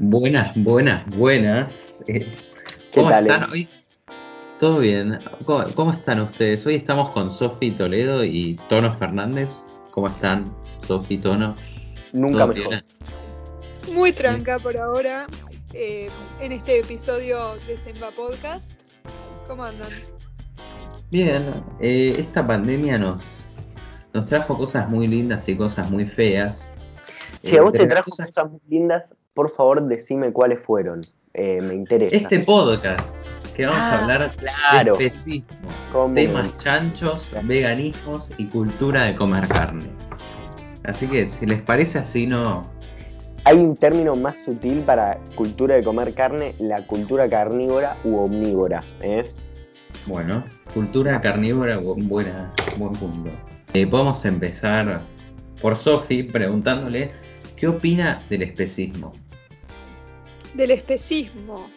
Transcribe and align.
Buenas, 0.00 0.52
buenas, 0.56 1.04
buenas. 1.16 2.04
Eh, 2.06 2.20
¿Qué 2.20 3.00
¿Cómo 3.00 3.10
tal? 3.10 3.26
están 3.30 3.50
hoy? 3.50 3.68
¿Todo 4.60 4.78
bien? 4.78 5.18
¿Cómo, 5.44 5.64
cómo 5.74 5.92
están 5.92 6.20
ustedes? 6.20 6.66
Hoy 6.66 6.76
estamos 6.76 7.10
con 7.10 7.30
Sofi 7.30 7.72
Toledo 7.72 8.24
y 8.24 8.58
Tono 8.68 8.92
Fernández. 8.92 9.64
¿Cómo 9.90 10.08
están, 10.08 10.54
Sofi, 10.78 11.18
Tono? 11.18 11.56
Nunca 12.12 12.38
¿Todo 12.38 12.46
mejor. 12.48 12.68
bien? 12.68 12.82
Muy 13.94 14.12
tranca 14.12 14.58
por 14.58 14.76
ahora 14.76 15.26
eh, 15.72 16.08
en 16.40 16.52
este 16.52 16.80
episodio 16.80 17.54
de 17.66 17.76
Semba 17.78 18.10
Podcast. 18.10 18.72
¿Cómo 19.46 19.64
andan? 19.64 19.88
Bien, 21.10 21.50
eh, 21.80 22.14
esta 22.18 22.46
pandemia 22.46 22.98
nos, 22.98 23.44
nos 24.12 24.26
trajo 24.26 24.56
cosas 24.58 24.88
muy 24.90 25.08
lindas 25.08 25.48
y 25.48 25.56
cosas 25.56 25.90
muy 25.90 26.04
feas. 26.04 26.74
Si 27.40 27.54
Eh, 27.54 27.58
a 27.58 27.62
vos 27.62 27.72
te 27.72 27.86
trajo 27.86 28.10
cosas- 28.10 28.26
cosas 28.26 28.50
muy 28.50 28.60
lindas, 28.68 29.14
por 29.38 29.52
favor 29.52 29.86
decime 29.86 30.32
cuáles 30.32 30.58
fueron. 30.60 31.00
Eh, 31.32 31.60
me 31.62 31.74
interesa. 31.74 32.16
Este 32.16 32.40
podcast, 32.40 33.14
que 33.54 33.66
vamos 33.66 33.84
a 33.84 33.92
Ah, 33.92 34.02
hablar 34.02 34.34
claro. 34.34 34.96
de 34.96 35.06
especismo, 35.06 35.46
temas 36.12 36.58
chanchos, 36.58 37.30
veganismos 37.44 38.32
y 38.36 38.46
cultura 38.46 39.04
de 39.04 39.14
comer 39.14 39.46
carne. 39.46 39.86
Así 40.82 41.06
que 41.06 41.28
si 41.28 41.46
les 41.46 41.60
parece 41.62 42.00
así, 42.00 42.26
no, 42.26 42.66
Hay 43.44 43.56
un 43.58 43.76
término 43.76 44.16
más 44.16 44.36
sutil 44.44 44.80
para 44.80 45.20
cultura 45.36 45.76
de 45.76 45.84
comer 45.84 46.12
carne, 46.14 46.56
la 46.58 46.84
cultura 46.84 47.28
carnívora 47.30 47.96
u 48.02 48.16
omnívora. 48.16 48.82
¿es? 49.00 49.36
Bueno, 50.06 50.42
cultura 50.74 51.20
carnívora, 51.20 51.80
bu- 51.80 52.02
buena, 52.08 52.52
buen 52.76 52.92
punto. 52.94 53.30
Eh, 53.72 53.86
podemos 53.86 54.24
empezar 54.24 55.00
por 55.62 55.76
Sofi 55.76 56.24
preguntándole 56.24 57.12
qué 57.54 57.68
opina 57.68 58.20
del 58.28 58.42
especismo. 58.42 59.12
Del 60.54 60.70
especismo. 60.70 61.70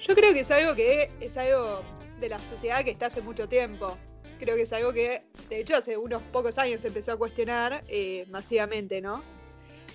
Yo 0.00 0.14
creo 0.14 0.32
que 0.32 0.40
es 0.40 0.50
algo 0.50 0.74
que 0.74 1.10
es 1.20 1.36
algo 1.36 1.82
de 2.18 2.28
la 2.28 2.40
sociedad 2.40 2.84
que 2.84 2.90
está 2.90 3.06
hace 3.06 3.20
mucho 3.20 3.48
tiempo. 3.48 3.96
Creo 4.38 4.56
que 4.56 4.62
es 4.62 4.72
algo 4.72 4.92
que, 4.92 5.22
de 5.48 5.60
hecho, 5.60 5.76
hace 5.76 5.96
unos 5.96 6.22
pocos 6.22 6.58
años 6.58 6.80
se 6.80 6.88
empezó 6.88 7.12
a 7.12 7.16
cuestionar 7.16 7.84
eh, 7.88 8.26
masivamente, 8.28 9.00
¿no? 9.00 9.22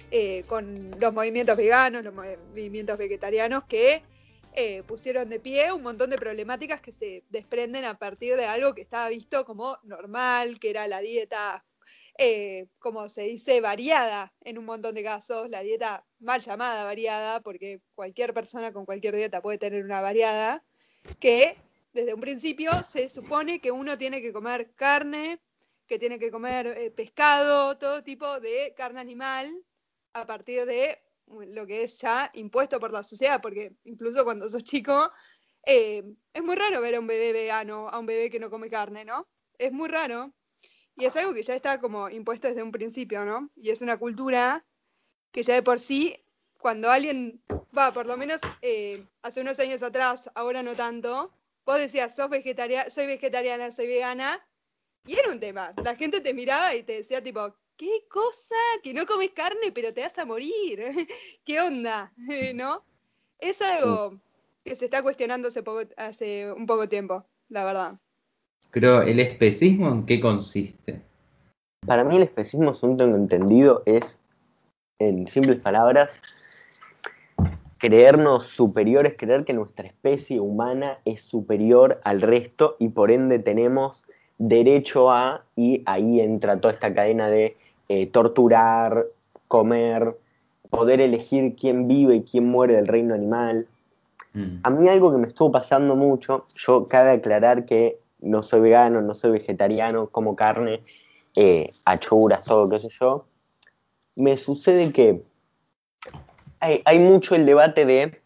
Eh, 0.09 0.45
con 0.47 0.95
los 0.99 1.13
movimientos 1.13 1.57
veganos, 1.57 2.03
los 2.03 2.13
movimientos 2.13 2.97
vegetarianos 2.97 3.65
que 3.65 4.03
eh, 4.53 4.83
pusieron 4.87 5.29
de 5.29 5.39
pie 5.39 5.71
un 5.73 5.83
montón 5.83 6.09
de 6.09 6.17
problemáticas 6.17 6.79
que 6.79 6.91
se 6.91 7.23
desprenden 7.29 7.83
a 7.83 7.99
partir 7.99 8.37
de 8.37 8.45
algo 8.45 8.73
que 8.73 8.81
estaba 8.81 9.09
visto 9.09 9.45
como 9.45 9.77
normal, 9.83 10.59
que 10.59 10.69
era 10.69 10.87
la 10.87 10.99
dieta, 10.99 11.63
eh, 12.17 12.67
como 12.79 13.09
se 13.09 13.23
dice, 13.23 13.61
variada 13.61 14.33
en 14.41 14.57
un 14.57 14.65
montón 14.65 14.95
de 14.95 15.03
casos, 15.03 15.49
la 15.49 15.61
dieta 15.61 16.05
mal 16.19 16.41
llamada 16.41 16.83
variada, 16.83 17.41
porque 17.41 17.81
cualquier 17.95 18.33
persona 18.33 18.73
con 18.73 18.85
cualquier 18.85 19.15
dieta 19.15 19.41
puede 19.41 19.57
tener 19.57 19.83
una 19.83 20.01
variada, 20.01 20.63
que 21.19 21.57
desde 21.93 22.13
un 22.13 22.21
principio 22.21 22.83
se 22.83 23.09
supone 23.09 23.61
que 23.61 23.71
uno 23.71 23.97
tiene 23.97 24.21
que 24.21 24.33
comer 24.33 24.73
carne, 24.75 25.41
que 25.87 25.99
tiene 25.99 26.19
que 26.19 26.31
comer 26.31 26.67
eh, 26.67 26.91
pescado, 26.91 27.77
todo 27.77 28.03
tipo 28.03 28.39
de 28.39 28.73
carne 28.75 28.99
animal, 28.99 29.63
a 30.13 30.25
partir 30.25 30.65
de 30.65 30.99
lo 31.27 31.67
que 31.67 31.83
es 31.83 31.99
ya 31.99 32.31
impuesto 32.33 32.79
por 32.79 32.91
la 32.91 33.03
sociedad, 33.03 33.41
porque 33.41 33.75
incluso 33.83 34.23
cuando 34.23 34.49
sos 34.49 34.63
chico, 34.63 35.11
eh, 35.65 36.03
es 36.33 36.43
muy 36.43 36.55
raro 36.55 36.81
ver 36.81 36.95
a 36.95 36.99
un 36.99 37.07
bebé 37.07 37.33
vegano, 37.33 37.89
a 37.89 37.99
un 37.99 38.05
bebé 38.05 38.29
que 38.29 38.39
no 38.39 38.49
come 38.49 38.69
carne, 38.69 39.05
¿no? 39.05 39.27
Es 39.57 39.71
muy 39.71 39.89
raro. 39.89 40.33
Y 40.97 41.05
es 41.05 41.15
algo 41.15 41.33
que 41.33 41.43
ya 41.43 41.55
está 41.55 41.79
como 41.79 42.09
impuesto 42.09 42.47
desde 42.47 42.63
un 42.63 42.71
principio, 42.71 43.23
¿no? 43.23 43.49
Y 43.55 43.69
es 43.69 43.81
una 43.81 43.97
cultura 43.97 44.65
que 45.31 45.43
ya 45.43 45.53
de 45.53 45.61
por 45.61 45.79
sí, 45.79 46.15
cuando 46.59 46.89
alguien, 46.89 47.41
va, 47.77 47.93
por 47.93 48.07
lo 48.07 48.17
menos 48.17 48.41
eh, 48.61 49.05
hace 49.21 49.41
unos 49.41 49.59
años 49.59 49.83
atrás, 49.83 50.31
ahora 50.33 50.63
no 50.63 50.73
tanto, 50.73 51.31
vos 51.65 51.77
decías, 51.77 52.15
sos 52.15 52.29
vegetaria 52.29 52.89
soy 52.89 53.05
vegetariana, 53.05 53.71
soy 53.71 53.87
vegana, 53.87 54.43
y 55.05 55.17
era 55.17 55.29
un 55.31 55.39
tema. 55.39 55.73
La 55.83 55.95
gente 55.95 56.19
te 56.19 56.33
miraba 56.33 56.73
y 56.73 56.83
te 56.83 56.93
decía 56.93 57.23
tipo, 57.23 57.55
¿qué 57.77 58.07
cosa? 58.09 58.55
Que 58.83 58.93
no 58.93 59.05
comes 59.05 59.31
carne, 59.31 59.71
pero 59.71 59.93
te 59.93 60.01
vas 60.01 60.17
a 60.17 60.25
morir. 60.25 60.81
¿Qué 61.45 61.61
onda? 61.61 62.11
¿No? 62.55 62.83
Es 63.37 63.61
algo 63.61 64.19
que 64.65 64.75
se 64.75 64.85
está 64.85 65.03
cuestionando 65.03 65.49
hace, 65.49 65.61
poco, 65.61 65.87
hace 65.95 66.51
un 66.51 66.65
poco 66.65 66.89
tiempo, 66.89 67.25
la 67.49 67.63
verdad. 67.63 67.99
Pero 68.71 69.01
el 69.01 69.19
especismo 69.19 69.89
en 69.89 70.05
qué 70.05 70.19
consiste? 70.19 71.01
Para 71.85 72.03
mí 72.03 72.17
el 72.17 72.23
especismo, 72.23 72.73
según 72.73 72.97
tengo 72.97 73.15
entendido, 73.15 73.83
es, 73.85 74.19
en 74.99 75.27
simples 75.27 75.57
palabras, 75.57 76.21
creernos 77.79 78.47
superiores, 78.47 79.15
creer 79.17 79.45
que 79.45 79.53
nuestra 79.53 79.87
especie 79.87 80.39
humana 80.39 80.99
es 81.05 81.21
superior 81.21 81.99
al 82.03 82.21
resto 82.21 82.75
y 82.79 82.89
por 82.89 83.11
ende 83.11 83.39
tenemos 83.39 84.05
derecho 84.37 85.11
a, 85.11 85.45
y 85.55 85.83
ahí 85.85 86.19
entra 86.19 86.59
toda 86.59 86.73
esta 86.73 86.93
cadena 86.93 87.29
de 87.29 87.55
eh, 87.89 88.07
torturar, 88.07 89.05
comer, 89.47 90.15
poder 90.69 91.01
elegir 91.01 91.55
quién 91.55 91.87
vive 91.87 92.15
y 92.15 92.23
quién 92.23 92.45
muere 92.45 92.75
del 92.75 92.87
reino 92.87 93.13
animal. 93.13 93.67
Mm. 94.33 94.59
A 94.63 94.69
mí 94.69 94.89
algo 94.89 95.11
que 95.11 95.17
me 95.17 95.27
estuvo 95.27 95.51
pasando 95.51 95.95
mucho, 95.95 96.45
yo 96.55 96.87
cabe 96.87 97.11
aclarar 97.11 97.65
que 97.65 97.97
no 98.19 98.43
soy 98.43 98.61
vegano, 98.61 99.01
no 99.01 99.13
soy 99.13 99.31
vegetariano, 99.31 100.07
como 100.09 100.35
carne, 100.35 100.83
eh, 101.35 101.69
achuras, 101.85 102.43
todo, 102.43 102.69
qué 102.69 102.79
sé 102.79 102.89
yo. 102.99 103.25
Me 104.15 104.37
sucede 104.37 104.91
que 104.91 105.21
hay, 106.59 106.81
hay 106.85 106.99
mucho 106.99 107.35
el 107.35 107.45
debate 107.45 107.85
de 107.85 108.21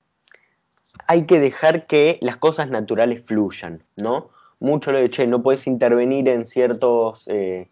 hay 1.08 1.26
que 1.26 1.40
dejar 1.40 1.88
que 1.88 2.18
las 2.22 2.38
cosas 2.38 2.70
naturales 2.70 3.24
fluyan, 3.26 3.84
¿no? 3.96 4.30
Mucho 4.60 4.92
lo 4.92 5.00
de, 5.00 5.10
che, 5.10 5.28
no 5.28 5.42
puedes 5.42 5.68
intervenir 5.68 6.28
en 6.30 6.46
ciertos 6.46 7.28
eh, 7.28 7.70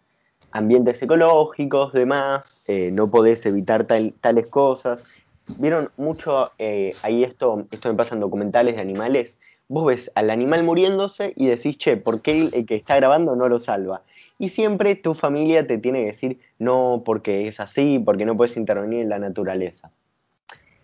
ambientes 0.50 1.02
ecológicos, 1.02 1.92
demás, 1.92 2.64
eh, 2.68 2.90
no 2.92 3.10
podés 3.10 3.46
evitar 3.46 3.86
tal- 3.86 4.12
tales 4.20 4.50
cosas. 4.50 5.16
Vieron 5.46 5.90
mucho, 5.96 6.50
eh, 6.58 6.92
ahí 7.02 7.24
esto, 7.24 7.66
esto 7.70 7.88
me 7.88 7.94
pasa 7.94 8.14
en 8.14 8.20
documentales 8.20 8.76
de 8.76 8.80
animales, 8.82 9.38
vos 9.70 9.86
ves 9.86 10.10
al 10.16 10.30
animal 10.30 10.64
muriéndose 10.64 11.32
y 11.36 11.46
decís, 11.46 11.78
che, 11.78 11.96
¿por 11.96 12.20
qué 12.22 12.32
el, 12.32 12.50
el 12.54 12.66
que 12.66 12.74
está 12.74 12.96
grabando 12.96 13.36
no 13.36 13.48
lo 13.48 13.60
salva? 13.60 14.02
Y 14.36 14.48
siempre 14.48 14.96
tu 14.96 15.14
familia 15.14 15.64
te 15.66 15.78
tiene 15.78 16.00
que 16.00 16.06
decir, 16.06 16.38
no, 16.58 17.02
porque 17.04 17.46
es 17.46 17.60
así, 17.60 17.98
porque 18.04 18.26
no 18.26 18.36
puedes 18.36 18.56
intervenir 18.56 19.00
en 19.02 19.08
la 19.08 19.18
naturaleza. 19.18 19.92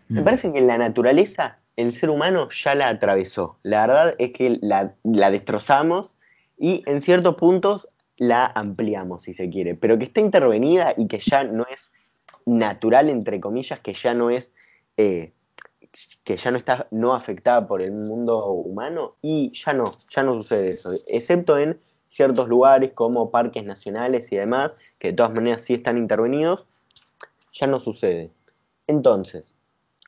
Me 0.09 0.21
Mm. 0.21 0.25
parece 0.25 0.53
que 0.53 0.61
la 0.61 0.79
naturaleza, 0.79 1.59
el 1.77 1.93
ser 1.93 2.11
humano 2.11 2.49
ya 2.51 2.75
la 2.77 2.89
atravesó. 2.89 3.59
La 3.65 3.87
verdad 3.87 4.15
es 4.19 4.33
que 4.33 4.59
la, 4.63 4.95
la 5.03 5.31
destrozamos 5.33 6.17
y 6.57 6.83
en 6.87 7.03
ciertos 7.03 7.35
puntos 7.35 7.89
la 8.19 8.47
ampliamos, 8.55 9.25
si 9.25 9.35
se 9.35 9.51
quiere. 9.51 9.75
Pero 9.75 9.99
que 9.99 10.05
está 10.05 10.21
intervenida 10.21 10.95
y 10.97 11.09
que 11.09 11.19
ya 11.19 11.43
no 11.45 11.67
es 11.75 11.91
natural, 12.47 13.09
entre 13.11 13.41
comillas, 13.41 13.81
que 13.81 13.93
ya 13.95 14.15
no 14.15 14.31
es. 14.31 14.53
eh, 14.97 15.33
que 16.25 16.37
ya 16.37 16.51
no 16.51 16.59
está 16.59 16.87
no 16.91 17.15
afectada 17.15 17.67
por 17.67 17.83
el 17.83 17.93
mundo 17.93 18.45
humano 18.47 19.17
y 19.23 19.53
ya 19.53 19.73
no, 19.73 19.85
ya 20.11 20.23
no 20.23 20.35
sucede 20.35 20.71
eso, 20.71 20.91
excepto 21.09 21.59
en 21.59 21.79
ciertos 22.09 22.49
lugares 22.49 22.93
como 22.93 23.31
parques 23.31 23.65
nacionales 23.65 24.33
y 24.33 24.37
demás, 24.37 24.77
que 24.99 25.09
de 25.09 25.15
todas 25.15 25.33
maneras 25.33 25.63
sí 25.63 25.75
están 25.75 25.99
intervenidos, 25.99 26.67
ya 27.53 27.67
no 27.67 27.81
sucede. 27.81 28.31
Entonces, 28.87 29.55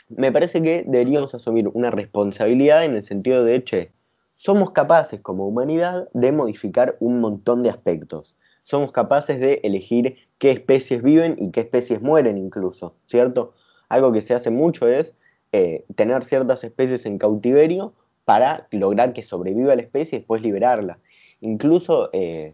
me 0.08 0.32
parece 0.32 0.62
que 0.62 0.84
deberíamos 0.86 1.34
asumir 1.34 1.68
una 1.68 1.90
responsabilidad 1.90 2.84
en 2.84 2.96
el 2.96 3.02
sentido 3.02 3.44
de, 3.44 3.62
che, 3.62 3.92
somos 4.34 4.70
capaces 4.70 5.20
como 5.20 5.46
humanidad 5.46 6.08
de 6.14 6.32
modificar 6.32 6.96
un 7.00 7.20
montón 7.20 7.62
de 7.62 7.70
aspectos. 7.70 8.36
Somos 8.62 8.92
capaces 8.92 9.40
de 9.40 9.60
elegir 9.64 10.16
qué 10.38 10.50
especies 10.50 11.02
viven 11.02 11.34
y 11.38 11.50
qué 11.50 11.60
especies 11.60 12.00
mueren 12.00 12.38
incluso, 12.38 12.94
¿cierto? 13.06 13.54
Algo 13.88 14.12
que 14.12 14.20
se 14.20 14.34
hace 14.34 14.50
mucho 14.50 14.86
es 14.86 15.14
eh, 15.52 15.84
tener 15.94 16.24
ciertas 16.24 16.64
especies 16.64 17.06
en 17.06 17.18
cautiverio 17.18 17.92
para 18.24 18.66
lograr 18.70 19.14
que 19.14 19.22
sobreviva 19.22 19.74
la 19.74 19.82
especie 19.82 20.16
y 20.16 20.20
después 20.20 20.42
liberarla. 20.42 20.98
Incluso 21.40 22.10
eh, 22.12 22.52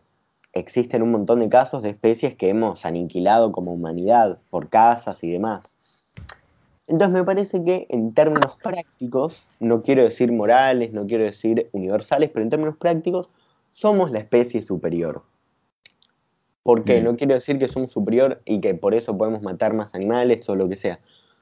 existen 0.53 1.03
un 1.03 1.11
montón 1.11 1.41
de 1.41 1.49
casos 1.49 1.83
de 1.83 1.91
especies 1.91 2.37
que 2.37 2.49
hemos 2.49 2.85
aniquilado 2.87 3.51
como 3.51 3.73
humanidad 3.73 4.39
por 4.51 4.69
cazas 4.69 5.25
y 5.25 5.31
demás. 5.31 5.75
Entonces 6.87 7.15
me 7.15 7.25
parece 7.25 7.65
que 7.65 7.87
en 7.89 8.13
términos 8.13 8.57
prácticos, 8.63 9.49
no 9.59 9.83
quiero 9.83 10.05
decir 10.05 10.31
morales, 10.31 10.93
no 10.93 11.07
quiero 11.07 11.25
decir 11.25 11.69
universales, 11.73 12.31
pero 12.31 12.45
en 12.45 12.51
términos 12.51 12.77
prácticos, 12.77 13.29
somos 13.71 14.13
la 14.13 14.21
especie 14.21 14.63
superior. 14.63 15.23
¿Por 16.63 16.85
qué? 16.85 17.01
Mm. 17.01 17.05
No 17.05 17.17
quiero 17.17 17.35
decir 17.35 17.59
que 17.59 17.69
somos 17.69 17.91
superior 17.91 18.41
y 18.45 18.61
que 18.61 18.75
por 18.75 18.95
eso 18.95 19.17
podemos 19.17 19.43
matar 19.43 19.75
más 19.75 19.95
animales 19.95 20.49
o 20.49 20.55
lo 20.55 20.69
que 20.69 20.77
sea. 20.77 21.01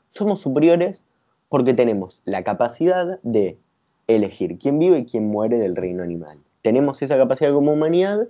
Somos 0.08 0.40
superiores 0.40 1.05
porque 1.52 1.75
tenemos 1.75 2.22
la 2.25 2.44
capacidad 2.44 3.20
de 3.22 3.58
elegir 4.06 4.58
quién 4.58 4.78
vive 4.78 5.00
y 5.00 5.04
quién 5.04 5.26
muere 5.26 5.58
del 5.58 5.76
reino 5.76 6.02
animal. 6.02 6.38
Tenemos 6.62 7.02
esa 7.02 7.19
capacidad 7.19 7.52
como 7.52 7.75
humanidad 7.75 8.26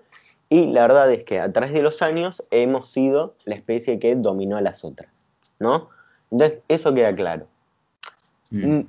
y 0.51 0.67
la 0.67 0.83
verdad 0.83 1.13
es 1.13 1.23
que 1.23 1.39
a 1.39 1.53
través 1.53 1.73
de 1.73 1.83
los 1.83 2.03
años 2.03 2.43
hemos 2.51 2.89
sido 2.91 3.37
la 3.45 3.55
especie 3.55 4.01
que 4.01 4.17
dominó 4.17 4.57
a 4.57 4.61
las 4.61 4.83
otras, 4.83 5.09
¿no? 5.61 5.89
Entonces, 6.33 6.65
eso 6.67 6.93
queda 6.93 7.15
claro. 7.15 7.47
Mm. 8.51 8.79
Mm, 8.79 8.89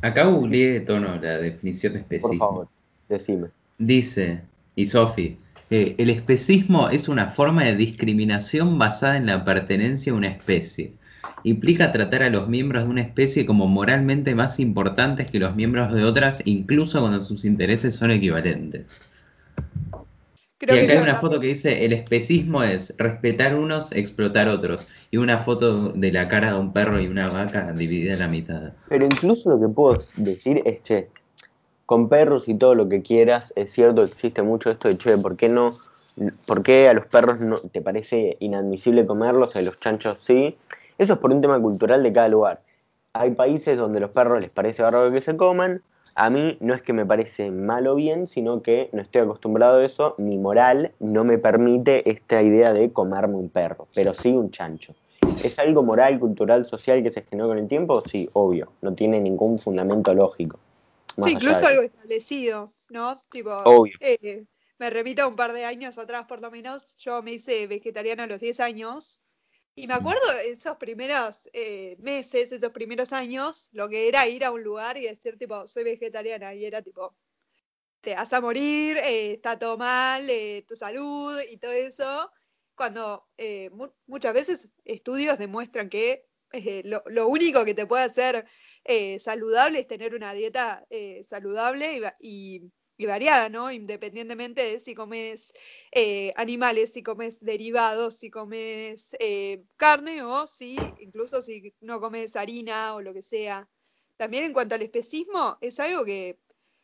Acá 0.00 0.24
googleé 0.24 0.80
tono 0.80 1.16
la 1.16 1.36
definición 1.36 1.92
de 1.92 1.98
por 1.98 2.14
especismo. 2.14 2.38
favor, 2.38 2.68
decime. 3.10 3.48
Dice, 3.76 4.40
y 4.74 4.86
Sofi, 4.86 5.36
eh, 5.68 5.96
el 5.98 6.08
especismo 6.08 6.88
es 6.88 7.10
una 7.10 7.28
forma 7.28 7.64
de 7.64 7.76
discriminación 7.76 8.78
basada 8.78 9.18
en 9.18 9.26
la 9.26 9.44
pertenencia 9.44 10.14
a 10.14 10.16
una 10.16 10.28
especie. 10.28 10.94
Implica 11.42 11.92
tratar 11.92 12.22
a 12.22 12.30
los 12.30 12.48
miembros 12.48 12.84
de 12.84 12.90
una 12.90 13.02
especie 13.02 13.46
como 13.46 13.66
moralmente 13.66 14.34
más 14.34 14.58
importantes 14.58 15.30
que 15.30 15.38
los 15.38 15.54
miembros 15.54 15.94
de 15.94 16.04
otras, 16.04 16.42
incluso 16.44 17.00
cuando 17.00 17.22
sus 17.22 17.44
intereses 17.44 17.94
son 17.94 18.10
equivalentes. 18.10 19.10
Creo 20.58 20.74
y 20.74 20.78
que 20.78 20.84
acá 20.84 20.92
hay 20.94 20.98
yo 20.98 21.04
una 21.04 21.14
foto 21.16 21.38
que 21.38 21.48
dice, 21.48 21.84
el 21.84 21.92
especismo 21.92 22.62
es 22.62 22.94
respetar 22.96 23.54
unos, 23.54 23.92
explotar 23.92 24.48
otros. 24.48 24.88
Y 25.10 25.18
una 25.18 25.38
foto 25.38 25.90
de 25.90 26.12
la 26.12 26.28
cara 26.28 26.54
de 26.54 26.58
un 26.58 26.72
perro 26.72 26.98
y 26.98 27.06
una 27.06 27.28
vaca 27.28 27.72
dividida 27.72 28.14
en 28.14 28.18
la 28.20 28.28
mitad. 28.28 28.72
Pero 28.88 29.04
incluso 29.04 29.50
lo 29.50 29.60
que 29.60 29.68
puedo 29.68 30.00
decir 30.16 30.62
es, 30.64 30.82
che, 30.82 31.08
con 31.84 32.08
perros 32.08 32.48
y 32.48 32.54
todo 32.54 32.74
lo 32.74 32.88
que 32.88 33.02
quieras, 33.02 33.52
es 33.54 33.70
cierto, 33.70 34.02
existe 34.02 34.42
mucho 34.42 34.70
esto 34.70 34.88
de, 34.88 34.96
che, 34.96 35.18
¿por 35.18 35.36
qué 35.36 35.48
no? 35.48 35.72
¿Por 36.46 36.62
qué 36.62 36.88
a 36.88 36.94
los 36.94 37.04
perros 37.06 37.40
no 37.40 37.58
te 37.58 37.82
parece 37.82 38.38
inadmisible 38.40 39.06
comerlos 39.06 39.54
y 39.54 39.58
a 39.58 39.62
los 39.62 39.78
chanchos 39.78 40.18
sí? 40.26 40.56
Eso 40.98 41.14
es 41.14 41.18
por 41.18 41.32
un 41.32 41.40
tema 41.40 41.60
cultural 41.60 42.02
de 42.02 42.12
cada 42.12 42.28
lugar. 42.28 42.62
Hay 43.12 43.32
países 43.32 43.76
donde 43.78 44.00
los 44.00 44.10
perros 44.10 44.40
les 44.40 44.52
parece 44.52 44.82
bárbaro 44.82 45.10
que 45.10 45.20
se 45.20 45.36
coman. 45.36 45.82
A 46.14 46.30
mí 46.30 46.56
no 46.60 46.74
es 46.74 46.82
que 46.82 46.92
me 46.92 47.04
parece 47.04 47.50
mal 47.50 47.86
o 47.86 47.94
bien, 47.94 48.26
sino 48.26 48.62
que 48.62 48.88
no 48.92 49.02
estoy 49.02 49.22
acostumbrado 49.22 49.78
a 49.78 49.84
eso. 49.84 50.14
Mi 50.16 50.38
moral 50.38 50.92
no 50.98 51.24
me 51.24 51.36
permite 51.36 52.08
esta 52.10 52.42
idea 52.42 52.72
de 52.72 52.90
comerme 52.92 53.36
un 53.36 53.50
perro, 53.50 53.86
pero 53.94 54.14
sí 54.14 54.32
un 54.32 54.50
chancho. 54.50 54.94
¿Es 55.42 55.58
algo 55.58 55.82
moral, 55.82 56.18
cultural, 56.18 56.64
social 56.64 57.02
que 57.02 57.10
se 57.10 57.22
generó 57.22 57.48
con 57.48 57.58
el 57.58 57.68
tiempo? 57.68 58.02
Sí, 58.06 58.28
obvio. 58.32 58.72
No 58.80 58.94
tiene 58.94 59.20
ningún 59.20 59.58
fundamento 59.58 60.14
lógico. 60.14 60.58
Sí, 61.22 61.32
incluso 61.32 61.66
algo 61.66 61.82
establecido, 61.82 62.72
¿no? 62.88 63.22
Tipo, 63.30 63.54
Obvio. 63.64 63.94
eh, 64.00 64.44
me 64.78 64.90
remito 64.90 65.22
a 65.22 65.26
un 65.26 65.36
par 65.36 65.52
de 65.52 65.64
años 65.64 65.98
atrás, 65.98 66.26
por 66.26 66.40
lo 66.40 66.50
menos, 66.50 66.96
yo 66.96 67.22
me 67.22 67.32
hice 67.32 67.66
vegetariana 67.66 68.24
a 68.24 68.26
los 68.26 68.40
10 68.40 68.60
años 68.60 69.20
y 69.76 69.86
me 69.86 69.94
acuerdo 69.94 70.22
esos 70.44 70.76
primeros 70.78 71.48
eh, 71.52 71.96
meses, 72.00 72.52
esos 72.52 72.70
primeros 72.72 73.12
años, 73.12 73.68
lo 73.72 73.88
que 73.88 74.08
era 74.08 74.26
ir 74.28 74.44
a 74.44 74.52
un 74.52 74.62
lugar 74.64 74.96
y 74.98 75.02
decir, 75.06 75.38
tipo, 75.38 75.66
soy 75.68 75.84
vegetariana 75.84 76.54
y 76.54 76.64
era 76.66 76.82
tipo, 76.82 77.16
te 78.00 78.14
vas 78.14 78.32
a 78.32 78.40
morir, 78.40 78.96
eh, 78.98 79.32
está 79.34 79.58
todo 79.58 79.78
mal, 79.78 80.28
eh, 80.30 80.64
tu 80.68 80.76
salud 80.76 81.38
y 81.50 81.58
todo 81.58 81.72
eso, 81.72 82.30
cuando 82.74 83.26
eh, 83.38 83.70
mu- 83.70 83.92
muchas 84.06 84.34
veces 84.34 84.70
estudios 84.84 85.38
demuestran 85.38 85.88
que 85.90 86.26
lo, 86.84 87.02
lo 87.06 87.28
único 87.28 87.64
que 87.64 87.74
te 87.74 87.86
puede 87.86 88.04
hacer 88.04 88.46
saludable 89.18 89.80
es 89.80 89.86
tener 89.86 90.14
una 90.14 90.32
dieta 90.32 90.86
saludable 91.24 91.98
y, 92.20 92.56
y- 92.58 92.72
y 92.98 93.06
variada, 93.06 93.48
¿no? 93.48 93.70
Independientemente 93.70 94.62
de 94.62 94.80
si 94.80 94.94
comes 94.94 95.52
eh, 95.92 96.32
animales, 96.36 96.92
si 96.92 97.02
comes 97.02 97.40
derivados, 97.40 98.14
si 98.14 98.30
comes 98.30 99.14
eh, 99.20 99.62
carne 99.76 100.22
o 100.22 100.46
si 100.46 100.76
incluso 101.00 101.42
si 101.42 101.74
no 101.80 102.00
comes 102.00 102.36
harina 102.36 102.94
o 102.94 103.02
lo 103.02 103.12
que 103.12 103.22
sea. 103.22 103.68
También 104.16 104.44
en 104.44 104.52
cuanto 104.52 104.74
al 104.74 104.82
especismo, 104.82 105.58
es 105.60 105.78
algo 105.78 106.04
que, 106.04 106.38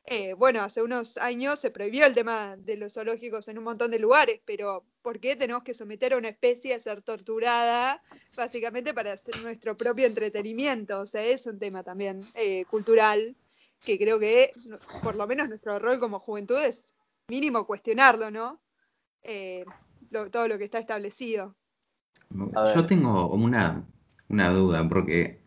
eh, 0.04 0.34
bueno, 0.34 0.60
hace 0.62 0.82
unos 0.82 1.16
años 1.16 1.58
se 1.58 1.70
prohibió 1.70 2.04
el 2.04 2.14
tema 2.14 2.56
de 2.58 2.76
los 2.76 2.92
zoológicos 2.92 3.48
en 3.48 3.56
un 3.56 3.64
montón 3.64 3.90
de 3.90 3.98
lugares, 3.98 4.40
pero 4.44 4.84
¿por 5.00 5.18
qué 5.18 5.34
tenemos 5.34 5.62
que 5.62 5.72
someter 5.72 6.12
a 6.12 6.18
una 6.18 6.28
especie 6.28 6.74
a 6.74 6.80
ser 6.80 7.00
torturada 7.00 8.02
básicamente 8.36 8.92
para 8.92 9.12
hacer 9.12 9.40
nuestro 9.40 9.78
propio 9.78 10.06
entretenimiento? 10.06 11.00
O 11.00 11.06
sea, 11.06 11.24
es 11.24 11.46
un 11.46 11.58
tema 11.58 11.82
también 11.82 12.20
eh, 12.34 12.66
cultural 12.66 13.34
que 13.84 13.98
creo 13.98 14.18
que 14.18 14.52
por 15.02 15.16
lo 15.16 15.26
menos 15.26 15.48
nuestro 15.48 15.78
rol 15.78 15.98
como 15.98 16.18
juventud 16.20 16.58
es 16.58 16.94
mínimo 17.28 17.66
cuestionarlo, 17.66 18.30
¿no? 18.30 18.60
Eh, 19.22 19.64
lo- 20.10 20.30
todo 20.30 20.48
lo 20.48 20.58
que 20.58 20.64
está 20.64 20.78
establecido. 20.78 21.54
Yo 22.74 22.86
tengo 22.86 23.28
una, 23.30 23.84
una 24.28 24.50
duda, 24.50 24.88
porque, 24.88 25.40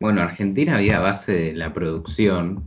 bueno, 0.00 0.22
Argentina 0.22 0.76
había 0.76 1.00
base 1.00 1.32
de 1.32 1.52
la 1.54 1.72
producción 1.72 2.64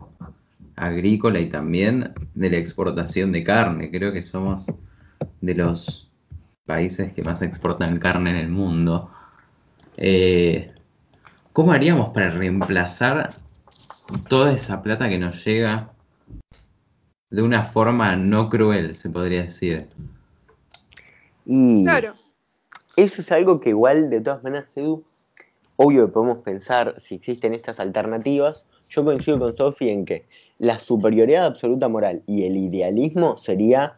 agrícola 0.76 1.40
y 1.40 1.50
también 1.50 2.14
de 2.34 2.50
la 2.50 2.58
exportación 2.58 3.32
de 3.32 3.44
carne. 3.44 3.92
Creo 3.92 4.14
que 4.14 4.24
somos 4.24 4.66
de 5.42 5.56
los 5.56 6.10
países 6.66 7.14
que 7.14 7.22
más 7.24 7.42
exportan 7.42 8.00
carne 8.00 8.32
en 8.32 8.36
el 8.38 8.50
mundo. 8.50 9.12
Eh, 9.98 10.72
¿Cómo 11.54 11.72
haríamos 11.72 12.14
para 12.14 12.32
reemplazar 12.32 13.30
toda 14.30 14.54
esa 14.54 14.82
plata 14.82 15.10
que 15.10 15.18
nos 15.18 15.44
llega 15.46 15.92
de 17.30 17.42
una 17.42 17.64
forma 17.64 18.16
no 18.16 18.50
cruel, 18.50 18.96
se 18.96 19.10
podría 19.10 19.44
decir? 19.44 19.88
Y 21.46 21.84
Claro, 21.84 22.14
eso 22.96 23.22
es 23.22 23.32
algo 23.32 23.60
que 23.60 23.70
igual, 23.70 24.10
de 24.10 24.22
todas 24.22 24.44
maneras, 24.44 24.76
Edu, 24.76 25.04
obvio 25.76 26.06
que 26.06 26.14
podemos 26.14 26.42
pensar 26.42 26.96
si 27.00 27.16
existen 27.16 27.54
estas 27.54 27.80
alternativas. 27.80 28.66
Yo 28.90 29.04
coincido 29.04 29.40
con 29.40 29.54
Sofi 29.54 29.90
en 29.90 30.06
que 30.06 30.26
la 30.60 30.80
superioridad 30.80 31.46
absoluta 31.46 31.88
moral 31.88 32.22
y 32.28 32.46
el 32.46 32.56
idealismo 32.56 33.38
sería 33.38 33.98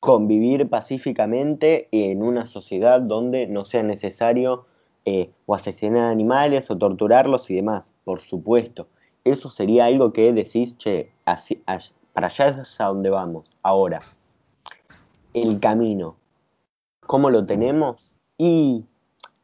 convivir 0.00 0.68
pacíficamente 0.68 1.88
en 1.90 2.22
una 2.22 2.46
sociedad 2.46 3.00
donde 3.00 3.46
no 3.46 3.64
sea 3.64 3.82
necesario 3.82 4.66
eh, 5.04 5.30
o 5.46 5.54
asesinar 5.54 6.10
animales 6.10 6.70
o 6.70 6.78
torturarlos 6.78 7.50
y 7.50 7.56
demás, 7.56 7.92
por 8.04 8.20
supuesto. 8.20 8.86
Eso 9.26 9.50
sería 9.50 9.86
algo 9.86 10.12
que 10.12 10.32
decís, 10.32 10.78
che, 10.78 11.10
así- 11.24 11.60
para 12.12 12.28
allá 12.28 12.62
es 12.62 12.80
a 12.80 12.84
donde 12.86 13.10
vamos. 13.10 13.44
Ahora, 13.62 14.00
el 15.34 15.58
camino, 15.58 16.16
¿cómo 17.00 17.28
lo 17.30 17.44
tenemos? 17.44 18.14
Y 18.38 18.84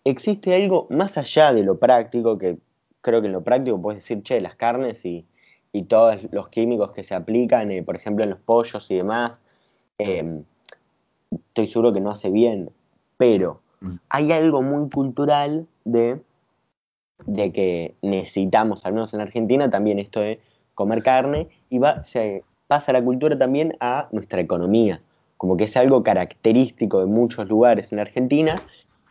existe 0.05 0.55
algo 0.55 0.87
más 0.89 1.19
allá 1.19 1.53
de 1.53 1.65
lo 1.65 1.79
práctico, 1.79 2.39
que 2.39 2.59
creo 3.01 3.21
que 3.21 3.27
en 3.27 3.33
lo 3.33 3.43
práctico 3.43 3.83
puedes 3.83 4.03
decir, 4.03 4.23
che, 4.23 4.41
las 4.41 4.55
carnes 4.55 5.05
y, 5.05 5.27
y 5.73 5.83
todos 5.83 6.17
los 6.31 6.49
químicos 6.49 6.93
que 6.93 7.03
se 7.03 7.17
aplican, 7.17 7.73
eh, 7.73 7.83
por 7.83 7.97
ejemplo, 7.97 8.23
en 8.23 8.31
los 8.31 8.39
pollos 8.39 8.89
y 8.89 8.95
demás, 8.95 9.41
eh, 9.99 10.43
estoy 11.33 11.67
seguro 11.67 11.93
que 11.93 12.01
no 12.01 12.13
hace 12.13 12.31
bien, 12.31 12.71
pero 13.17 13.61
Mm. 13.81 13.95
hay 14.11 14.31
algo 14.31 14.63
muy 14.63 14.89
cultural 14.91 15.67
de, 15.85 16.23
de 17.27 17.53
que 17.53 17.95
necesitamos, 18.03 18.85
al 18.85 18.93
menos 18.95 19.13
en 19.15 19.21
Argentina, 19.21 19.71
también 19.71 19.99
esto 19.99 20.21
de 20.21 20.41
comer 20.75 21.03
carne 21.03 21.49
y 21.71 21.79
va, 21.79 22.05
se 22.05 22.45
pasa 22.67 22.93
la 22.93 23.03
cultura 23.03 23.37
también 23.37 23.77
a 23.81 24.09
nuestra 24.13 24.41
economía, 24.41 25.01
como 25.37 25.57
que 25.57 25.65
es 25.65 25.77
algo 25.77 26.03
característico 26.03 27.01
de 27.01 27.07
muchos 27.07 27.49
lugares 27.49 27.93
en 27.93 27.99
Argentina 27.99 28.63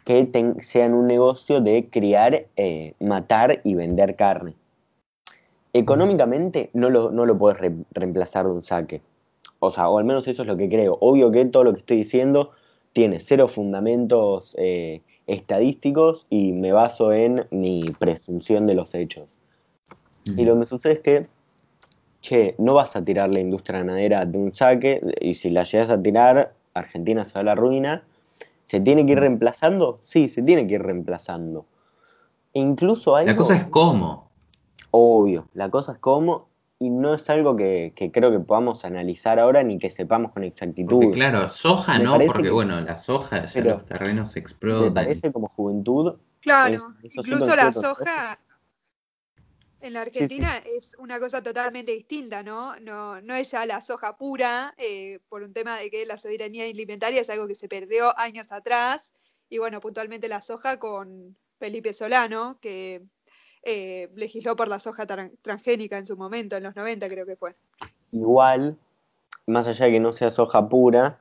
que 0.05 0.27
sean 0.59 0.93
un 0.93 1.05
negocio 1.07 1.61
de 1.61 1.87
criar, 1.89 2.45
eh, 2.55 2.93
matar 2.99 3.61
y 3.63 3.75
vender 3.75 4.15
carne. 4.15 4.55
Económicamente 5.73 6.69
no 6.73 6.89
lo, 6.89 7.11
no 7.11 7.25
lo 7.25 7.37
puedes 7.37 7.59
re- 7.59 7.75
reemplazar 7.91 8.45
de 8.45 8.51
un 8.51 8.63
saque. 8.63 9.01
O 9.59 9.69
sea, 9.69 9.89
o 9.89 9.99
al 9.99 10.05
menos 10.05 10.27
eso 10.27 10.41
es 10.41 10.47
lo 10.47 10.57
que 10.57 10.67
creo. 10.67 10.97
Obvio 11.01 11.31
que 11.31 11.45
todo 11.45 11.63
lo 11.63 11.73
que 11.73 11.79
estoy 11.79 11.97
diciendo 11.97 12.51
tiene 12.93 13.19
cero 13.19 13.47
fundamentos 13.47 14.55
eh, 14.57 15.01
estadísticos 15.33 16.27
y 16.29 16.51
me 16.51 16.71
baso 16.71 17.13
en 17.13 17.47
mi 17.51 17.83
presunción 17.97 18.67
de 18.67 18.73
los 18.73 18.93
hechos. 18.93 19.37
Y 20.25 20.43
lo 20.43 20.59
que 20.59 20.65
sucede 20.65 20.93
es 20.93 20.99
que, 20.99 21.27
che, 22.21 22.55
no 22.57 22.73
vas 22.75 22.95
a 22.95 23.03
tirar 23.03 23.29
la 23.29 23.39
industria 23.39 23.79
ganadera 23.79 24.25
de 24.25 24.37
un 24.37 24.53
saque, 24.53 25.01
y 25.19 25.33
si 25.33 25.49
la 25.49 25.63
llegas 25.63 25.89
a 25.89 26.01
tirar, 26.01 26.53
Argentina 26.73 27.25
se 27.25 27.33
va 27.33 27.39
a 27.39 27.43
la 27.43 27.55
ruina. 27.55 28.03
¿Se 28.65 28.79
tiene 28.79 29.05
que 29.05 29.13
ir 29.13 29.19
reemplazando? 29.19 29.97
Sí, 30.03 30.29
se 30.29 30.43
tiene 30.43 30.67
que 30.67 30.75
ir 30.75 30.83
reemplazando. 30.83 31.65
E 32.53 32.59
incluso 32.59 33.15
algo... 33.15 33.31
La 33.31 33.35
cosa 33.35 33.55
es 33.55 33.65
cómo. 33.65 34.29
Obvio, 34.91 35.47
la 35.53 35.69
cosa 35.69 35.93
es 35.93 35.99
cómo, 35.99 36.47
y 36.83 36.89
no 36.89 37.13
es 37.13 37.29
algo 37.29 37.55
que, 37.55 37.93
que 37.95 38.11
creo 38.11 38.31
que 38.31 38.39
podamos 38.39 38.85
analizar 38.85 39.39
ahora 39.39 39.61
ni 39.61 39.77
que 39.77 39.91
sepamos 39.91 40.31
con 40.31 40.43
exactitud. 40.43 40.89
Porque 40.99 41.11
claro, 41.11 41.47
soja 41.47 41.99
Me 41.99 42.03
no, 42.05 42.17
porque 42.25 42.43
que- 42.43 42.49
bueno, 42.49 42.81
la 42.81 42.97
soja 42.97 43.45
ya 43.45 43.51
Pero- 43.53 43.69
los 43.75 43.85
terrenos 43.85 44.33
Me 44.35 44.41
explotan. 44.41 44.93
parece 44.95 45.31
como 45.31 45.47
juventud, 45.47 46.17
claro. 46.39 46.95
Es- 47.03 47.15
Incluso 47.17 47.55
la 47.55 47.71
soja 47.71 48.39
en 49.79 49.93
la 49.93 50.01
Argentina 50.01 50.51
es 50.65 50.95
una 50.97 51.19
cosa 51.19 51.43
totalmente 51.43 51.91
distinta, 51.91 52.41
¿no? 52.41 52.73
No, 52.79 53.21
no 53.21 53.35
es 53.35 53.51
ya 53.51 53.65
la 53.67 53.79
soja 53.81 54.17
pura, 54.17 54.73
eh, 54.77 55.19
por 55.29 55.43
un 55.43 55.53
tema 55.53 55.77
de 55.77 55.91
que 55.91 56.05
la 56.07 56.17
soberanía 56.17 56.63
alimentaria 56.65 57.21
es 57.21 57.29
algo 57.29 57.47
que 57.47 57.55
se 57.55 57.67
perdió 57.67 58.17
años 58.19 58.51
atrás. 58.51 59.13
Y 59.49 59.57
bueno, 59.59 59.81
puntualmente 59.81 60.27
la 60.27 60.41
soja 60.41 60.79
con 60.79 61.35
Felipe 61.59 61.93
Solano, 61.93 62.57
que 62.59 63.03
eh, 63.63 64.09
legisló 64.15 64.55
por 64.55 64.67
la 64.67 64.79
soja 64.79 65.05
tran- 65.05 65.31
transgénica 65.41 65.97
en 65.97 66.05
su 66.05 66.17
momento, 66.17 66.55
en 66.57 66.63
los 66.63 66.75
90 66.75 67.07
creo 67.09 67.25
que 67.25 67.35
fue. 67.35 67.55
igual, 68.11 68.77
más 69.47 69.67
allá 69.67 69.85
de 69.85 69.91
que 69.93 69.99
no 69.99 70.13
sea 70.13 70.31
soja 70.31 70.67
pura, 70.69 71.19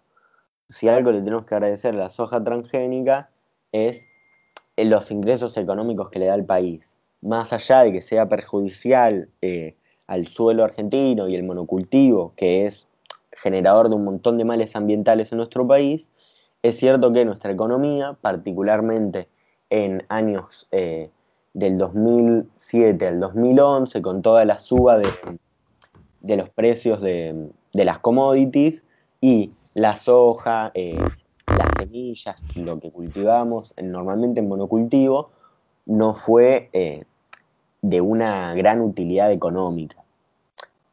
si 0.68 0.88
algo 0.88 1.10
le 1.12 1.18
tenemos 1.20 1.44
que 1.46 1.54
agradecer 1.54 1.94
a 1.94 1.98
la 1.98 2.10
soja 2.10 2.42
transgénica 2.42 3.30
es 3.72 4.06
eh, 4.76 4.84
los 4.84 5.10
ingresos 5.10 5.56
económicos 5.56 6.10
que 6.10 6.18
le 6.18 6.26
da 6.26 6.34
al 6.34 6.44
país. 6.44 6.96
más 7.22 7.52
allá 7.52 7.82
de 7.82 7.92
que 7.92 8.00
sea 8.02 8.28
perjudicial 8.28 9.28
eh, 9.42 9.74
al 10.06 10.26
suelo 10.26 10.64
argentino 10.64 11.28
y 11.28 11.36
el 11.36 11.42
monocultivo, 11.42 12.32
que 12.36 12.66
es 12.66 12.86
generador 13.32 13.88
de 13.90 13.96
un 13.96 14.04
montón 14.04 14.38
de 14.38 14.44
males 14.44 14.74
ambientales 14.74 15.30
en 15.32 15.38
nuestro 15.38 15.66
país, 15.66 16.08
es 16.62 16.76
cierto 16.78 17.12
que 17.12 17.24
nuestra 17.24 17.52
economía, 17.52 18.16
particularmente 18.20 19.28
en 19.70 20.04
años 20.08 20.66
del 21.52 21.78
2007 21.78 23.06
al 23.06 23.20
2011, 23.20 24.02
con 24.02 24.22
toda 24.22 24.44
la 24.44 24.58
suba 24.58 24.98
de, 24.98 25.08
de 26.20 26.36
los 26.36 26.48
precios 26.50 27.00
de, 27.00 27.50
de, 27.72 27.84
las 27.84 27.98
commodities 27.98 28.84
y 29.20 29.52
la 29.74 29.96
soja, 29.96 30.70
eh, 30.74 30.98
las 31.46 31.74
semillas, 31.78 32.36
lo 32.54 32.78
que 32.78 32.90
cultivamos 32.90 33.74
normalmente 33.82 34.40
en 34.40 34.48
monocultivo, 34.48 35.30
no 35.86 36.14
fue 36.14 36.70
eh, 36.72 37.04
de 37.82 38.00
una 38.00 38.54
gran 38.54 38.80
utilidad 38.80 39.32
económica. 39.32 39.96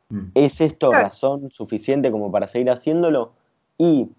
Mm. 0.10 0.30
¿Es 0.34 0.62
esto 0.62 0.92
razón 0.92 1.52
suficiente 1.52 2.12
como 2.12 2.32
para 2.32 2.48
seguir 2.48 2.72
haciéndolo? 2.72 3.32
Y 3.78 4.10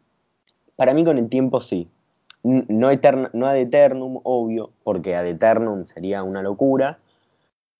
para 0.76 0.94
mí 0.94 1.04
con 1.04 1.18
el 1.18 1.28
tiempo 1.28 1.60
sí. 1.60 1.88
No, 2.68 2.90
no 3.32 3.46
ad 3.46 3.56
eternum, 3.58 4.20
obvio, 4.24 4.70
porque 4.82 5.14
ad 5.16 5.26
eternum 5.26 5.84
sería 5.84 6.22
una 6.22 6.42
locura, 6.42 6.98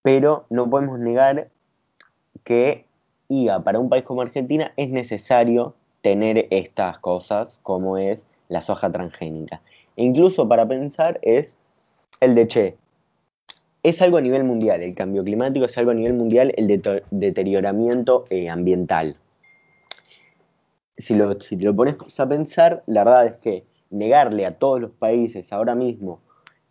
pero 0.03 0.45
no 0.51 0.69
podemos 0.69 0.99
negar 0.99 1.49
que 2.45 2.85
para 3.65 3.79
un 3.79 3.89
país 3.89 4.05
como 4.05 4.23
Argentina 4.23 4.73
es 4.77 4.91
necesario 4.91 5.75
tener 6.03 6.47
estas 6.51 6.99
cosas 6.99 7.59
como 7.63 7.99
es 7.99 8.27
la 8.49 8.61
soja 8.61 8.91
transgénica. 8.91 9.61
E 9.97 10.05
incluso 10.05 10.49
para 10.49 10.67
pensar 10.67 11.19
es 11.23 11.57
el 12.21 12.35
de 12.35 12.47
Che. 12.47 12.77
Es 13.83 14.03
algo 14.03 14.19
a 14.19 14.21
nivel 14.21 14.45
mundial, 14.45 14.83
el 14.83 14.95
cambio 14.95 15.23
climático 15.25 15.67
es 15.67 15.79
algo 15.79 15.93
a 15.93 15.95
nivel 15.95 16.15
mundial, 16.15 16.53
el 16.57 16.67
deterioramiento 17.11 18.25
eh, 18.29 18.51
ambiental 18.51 19.17
si, 20.99 21.15
lo, 21.15 21.37
te 21.37 21.57
lo 21.57 21.75
pones 21.75 21.97
a 22.19 22.29
pensar, 22.29 22.83
la 22.87 23.05
verdad 23.05 23.27
es 23.27 23.39
que 23.39 23.65
negarle 23.91 24.47
a 24.47 24.59
todos 24.59 24.81
los 24.81 24.91
países 24.91 25.53
ahora 25.53 25.75
mismo 25.75 26.21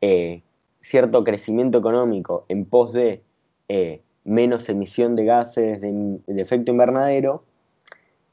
eh, 0.02 0.44
cierto 0.80 1.24
crecimiento 1.24 1.80
económico 1.80 2.46
en 2.50 2.66
pos 2.66 2.94
de 2.94 3.24
eh, 3.68 4.02
menos 4.24 4.70
emisión 4.70 5.16
de 5.16 5.26
gases 5.26 5.82
de, 5.82 6.20
efecto 6.42 6.72
invernadero, 6.72 7.44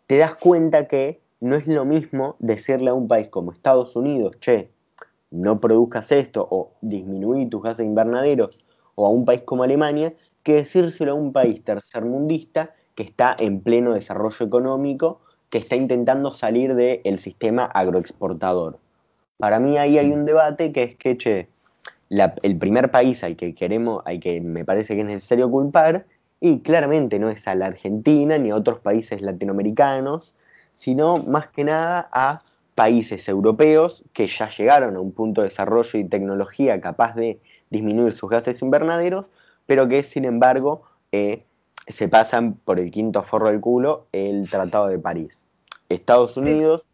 te 0.06 0.18
das 0.18 0.34
cuenta 0.36 0.86
que 0.88 1.20
no 1.40 1.56
es 1.56 1.66
lo 1.66 1.84
mismo 1.84 2.36
decirle 2.38 2.90
a 2.90 2.94
un 2.94 3.08
país 3.08 3.28
como 3.28 3.52
Estados 3.52 3.96
Unidos, 3.96 4.36
che, 4.40 4.70
no 5.30 5.60
produzcas 5.60 6.12
esto 6.12 6.46
o 6.48 6.72
disminuir 6.80 7.48
tus 7.48 7.62
gases 7.62 7.86
invernaderos, 7.86 8.64
o 8.94 9.06
a 9.06 9.10
un 9.10 9.24
país 9.24 9.42
como 9.42 9.62
Alemania, 9.62 10.14
que 10.42 10.54
decírselo 10.54 11.12
a 11.12 11.14
un 11.14 11.32
país 11.32 11.62
tercermundista 11.64 12.74
que 12.94 13.02
está 13.02 13.34
en 13.38 13.60
pleno 13.60 13.94
desarrollo 13.94 14.46
económico 14.46 15.20
que 15.54 15.58
está 15.58 15.76
intentando 15.76 16.34
salir 16.34 16.74
del 16.74 17.20
sistema 17.20 17.66
agroexportador. 17.66 18.80
Para 19.38 19.60
mí 19.60 19.78
ahí 19.78 19.98
hay 19.98 20.10
un 20.10 20.26
debate 20.26 20.72
que 20.72 20.82
es 20.82 20.96
que, 20.96 21.46
el 22.10 22.58
primer 22.58 22.90
país 22.90 23.22
al 23.22 23.36
que 23.36 23.54
queremos, 23.54 24.02
al 24.04 24.18
que 24.18 24.40
me 24.40 24.64
parece 24.64 24.96
que 24.96 25.02
es 25.02 25.06
necesario 25.06 25.48
culpar, 25.48 26.06
y 26.40 26.58
claramente 26.58 27.20
no 27.20 27.30
es 27.30 27.46
a 27.46 27.54
la 27.54 27.66
Argentina 27.66 28.36
ni 28.36 28.50
a 28.50 28.56
otros 28.56 28.80
países 28.80 29.22
latinoamericanos, 29.22 30.34
sino 30.74 31.18
más 31.18 31.46
que 31.50 31.62
nada 31.62 32.08
a 32.10 32.40
países 32.74 33.28
europeos 33.28 34.02
que 34.12 34.26
ya 34.26 34.50
llegaron 34.50 34.96
a 34.96 35.00
un 35.00 35.12
punto 35.12 35.42
de 35.42 35.50
desarrollo 35.50 36.00
y 36.00 36.08
tecnología 36.08 36.80
capaz 36.80 37.14
de 37.14 37.38
disminuir 37.70 38.14
sus 38.16 38.28
gases 38.28 38.60
invernaderos, 38.60 39.30
pero 39.66 39.86
que 39.86 40.02
sin 40.02 40.24
embargo 40.24 40.82
eh, 41.12 41.44
se 41.86 42.08
pasan 42.08 42.54
por 42.54 42.80
el 42.80 42.90
quinto 42.90 43.22
forro 43.22 43.48
del 43.48 43.60
culo 43.60 44.06
el 44.12 44.48
Tratado 44.50 44.88
de 44.88 44.98
París. 44.98 45.44
Estados 45.88 46.36
Unidos, 46.36 46.84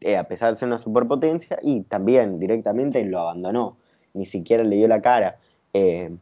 eh, 0.00 0.16
a 0.16 0.24
pesar 0.24 0.52
de 0.52 0.58
ser 0.58 0.68
una 0.68 0.78
superpotencia, 0.78 1.58
y 1.62 1.82
también 1.82 2.38
directamente 2.38 3.04
lo 3.04 3.20
abandonó, 3.20 3.76
ni 4.14 4.26
siquiera 4.26 4.62
le 4.62 4.76
dio 4.76 4.88
la 4.88 5.02
cara. 5.02 5.38
Eh, 5.74 6.14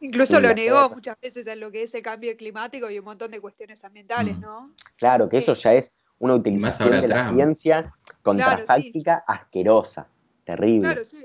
Incluso 0.00 0.40
lo 0.40 0.52
negó 0.52 0.90
muchas 0.90 1.16
veces 1.20 1.46
en 1.46 1.60
lo 1.60 1.70
que 1.70 1.84
es 1.84 1.94
el 1.94 2.02
cambio 2.02 2.36
climático 2.36 2.90
y 2.90 2.98
un 2.98 3.04
montón 3.04 3.30
de 3.30 3.40
cuestiones 3.40 3.84
ambientales, 3.84 4.36
mm. 4.36 4.40
¿no? 4.40 4.72
Claro, 4.96 5.28
que 5.28 5.36
eso 5.36 5.54
ya 5.54 5.74
es 5.74 5.92
una 6.18 6.34
utilización 6.34 7.00
de 7.00 7.08
la 7.08 7.32
ciencia 7.32 7.92
contrafáctica 8.22 9.24
asquerosa. 9.26 10.08
Terrible. 10.44 10.88
Claro, 10.88 11.04
sí, 11.04 11.24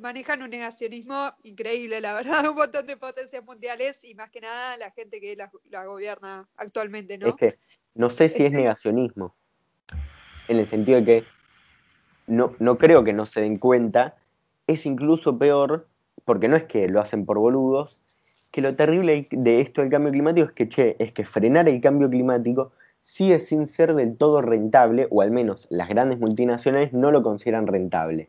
manejan 0.00 0.42
un 0.42 0.50
negacionismo 0.50 1.32
increíble, 1.42 2.00
la 2.00 2.12
verdad, 2.12 2.44
un 2.50 2.56
montón 2.56 2.86
de 2.86 2.96
potencias 2.96 3.42
mundiales 3.44 4.04
y 4.04 4.14
más 4.14 4.30
que 4.30 4.40
nada 4.40 4.76
la 4.76 4.90
gente 4.90 5.20
que 5.20 5.36
la, 5.36 5.84
gobierna 5.84 6.48
actualmente, 6.56 7.16
¿no? 7.16 7.28
Es 7.28 7.34
que 7.36 7.58
no 7.94 8.10
sé 8.10 8.28
si 8.28 8.42
es 8.42 8.46
este 8.46 8.50
negacionismo, 8.50 9.34
en 10.48 10.58
el 10.58 10.66
sentido 10.66 10.98
de 10.98 11.04
que 11.04 11.24
no, 12.26 12.54
no 12.58 12.76
creo 12.76 13.04
que 13.04 13.14
no 13.14 13.24
se 13.24 13.40
den 13.40 13.56
cuenta, 13.56 14.16
es 14.66 14.84
incluso 14.84 15.38
peor, 15.38 15.88
porque 16.26 16.48
no 16.48 16.56
es 16.56 16.64
que 16.64 16.88
lo 16.88 17.00
hacen 17.00 17.24
por 17.24 17.38
boludos, 17.38 17.98
que 18.52 18.60
lo 18.60 18.74
terrible 18.74 19.26
de 19.30 19.60
esto 19.60 19.80
del 19.80 19.90
cambio 19.90 20.12
climático 20.12 20.46
es 20.46 20.52
que, 20.52 20.68
che, 20.68 20.96
es 20.98 21.12
que 21.12 21.24
frenar 21.24 21.68
el 21.68 21.80
cambio 21.80 22.08
climático 22.10 22.72
sigue 23.00 23.40
sin 23.40 23.66
ser 23.66 23.94
del 23.94 24.18
todo 24.18 24.42
rentable, 24.42 25.08
o 25.10 25.22
al 25.22 25.30
menos 25.30 25.66
las 25.70 25.88
grandes 25.88 26.18
multinacionales 26.18 26.92
no 26.92 27.10
lo 27.10 27.22
consideran 27.22 27.66
rentable. 27.66 28.28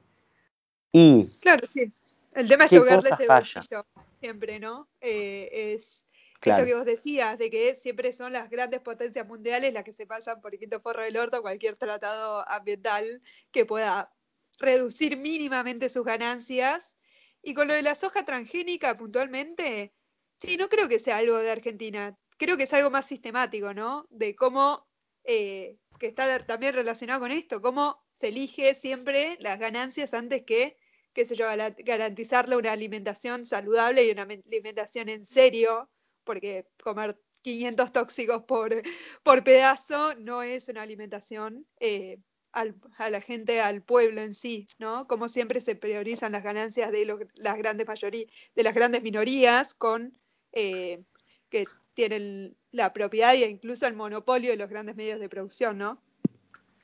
Y 0.92 1.26
claro, 1.40 1.68
sí. 1.68 1.92
El 2.34 2.48
tema 2.48 2.66
es 2.66 2.72
tocarle 2.72 3.10
ese 3.10 3.28
bolsillo 3.28 3.86
siempre, 4.20 4.60
¿no? 4.60 4.88
Eh, 5.02 5.74
es 5.74 6.06
esto 6.42 6.66
que 6.66 6.74
vos 6.74 6.86
decías, 6.86 7.38
de 7.38 7.50
que 7.50 7.76
siempre 7.76 8.14
son 8.14 8.32
las 8.32 8.50
grandes 8.50 8.80
potencias 8.80 9.28
mundiales 9.28 9.74
las 9.74 9.84
que 9.84 9.92
se 9.92 10.08
pasan 10.08 10.40
por 10.40 10.54
el 10.54 10.60
quinto 10.60 10.80
forro 10.80 11.04
del 11.04 11.18
orto 11.18 11.42
cualquier 11.42 11.76
tratado 11.76 12.48
ambiental 12.50 13.22
que 13.52 13.66
pueda 13.66 14.14
reducir 14.60 15.18
mínimamente 15.18 15.90
sus 15.90 16.06
ganancias. 16.06 16.96
Y 17.42 17.54
con 17.54 17.68
lo 17.68 17.74
de 17.74 17.84
la 17.84 17.96
soja 17.96 18.24
transgénica 18.24 18.98
puntualmente, 18.98 19.94
sí, 20.38 20.58
no 20.58 20.70
creo 20.70 20.88
que 20.88 21.00
sea 21.00 21.18
algo 21.18 21.38
de 21.38 21.52
Argentina. 21.52 22.18
Creo 22.38 22.56
que 22.56 22.64
es 22.64 22.74
algo 22.74 22.90
más 22.90 23.06
sistemático, 23.06 23.74
¿no? 23.74 24.08
De 24.10 24.36
cómo, 24.36 24.88
eh, 25.26 25.78
que 26.00 26.08
está 26.08 26.46
también 26.46 26.74
relacionado 26.74 27.20
con 27.20 27.32
esto, 27.32 27.62
cómo 27.62 28.02
se 28.20 28.28
elige 28.28 28.74
siempre 28.74 29.38
las 29.40 29.60
ganancias 29.60 30.14
antes 30.14 30.44
que, 30.44 30.76
qué 31.14 31.26
sé 31.26 31.36
yo, 31.36 31.46
garantizarle 31.86 32.58
una 32.58 32.74
alimentación 32.74 33.46
saludable 33.46 34.06
y 34.06 34.12
una 34.12 34.24
alimentación 34.24 35.08
en 35.08 35.26
serio, 35.26 35.90
porque 36.26 36.68
comer 36.84 37.18
500 37.44 37.94
tóxicos 37.94 38.44
por, 38.44 38.82
por 39.24 39.44
pedazo 39.46 40.16
no 40.16 40.44
es 40.44 40.68
una 40.68 40.82
alimentación 40.82 41.66
eh, 41.80 42.20
a 42.52 43.10
la 43.10 43.22
gente, 43.22 43.62
al 43.62 43.84
pueblo 43.84 44.22
en 44.22 44.34
sí, 44.34 44.68
¿no? 44.80 45.08
Como 45.08 45.28
siempre 45.28 45.62
se 45.62 45.76
priorizan 45.76 46.32
las 46.32 46.44
ganancias 46.44 46.92
de 46.92 47.06
las 47.36 47.58
grandes 47.58 47.88
mayorías, 47.88 48.30
de 48.56 48.64
las 48.64 48.74
grandes 48.74 49.04
minorías 49.04 49.74
con 49.76 50.18
eh, 50.52 51.04
que 51.50 51.66
tienen 51.94 52.58
la 52.72 52.92
propiedad 52.92 53.34
e 53.36 53.50
incluso 53.50 53.88
el 53.88 53.96
monopolio 53.96 54.50
de 54.50 54.58
los 54.58 54.70
grandes 54.70 54.96
medios 54.96 55.20
de 55.20 55.30
producción, 55.30 55.78
¿no? 55.78 56.02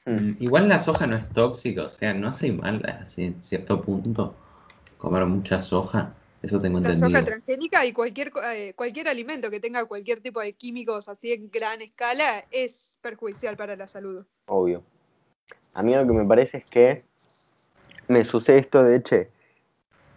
Mm, 0.06 0.34
igual 0.40 0.70
la 0.70 0.80
soja 0.80 1.08
no 1.08 1.16
es 1.16 1.28
tóxica, 1.30 1.84
o 1.84 1.90
sea, 1.90 2.14
no 2.14 2.28
hace 2.28 2.52
mal 2.52 2.86
así 3.04 3.24
en 3.24 3.44
cierto 3.44 3.82
punto 3.82 4.36
comer 4.98 5.26
mucha 5.26 5.62
soja. 5.62 6.14
Eso 6.42 6.62
tengo 6.62 6.78
entendido. 6.78 7.10
La 7.10 7.20
soja 7.20 7.26
transgénica 7.26 7.86
y 7.86 7.92
cualquier, 7.92 8.32
eh, 8.54 8.74
cualquier 8.76 9.08
alimento 9.08 9.50
que 9.50 9.60
tenga 9.60 9.84
cualquier 9.86 10.22
tipo 10.22 10.42
de 10.42 10.54
químicos 10.54 11.10
así 11.10 11.32
en 11.32 11.50
gran 11.50 11.82
escala 11.82 12.46
es 12.52 12.98
perjudicial 13.02 13.58
para 13.58 13.76
la 13.76 13.88
salud. 13.88 14.26
Obvio. 14.46 14.84
A 15.74 15.82
mí 15.82 15.96
lo 15.96 16.06
que 16.06 16.14
me 16.14 16.26
parece 16.26 16.60
es 16.60 16.66
que 16.66 17.04
me 18.08 18.24
sucede 18.24 18.60
esto 18.60 18.84
de, 18.84 18.98
hecho, 18.98 19.16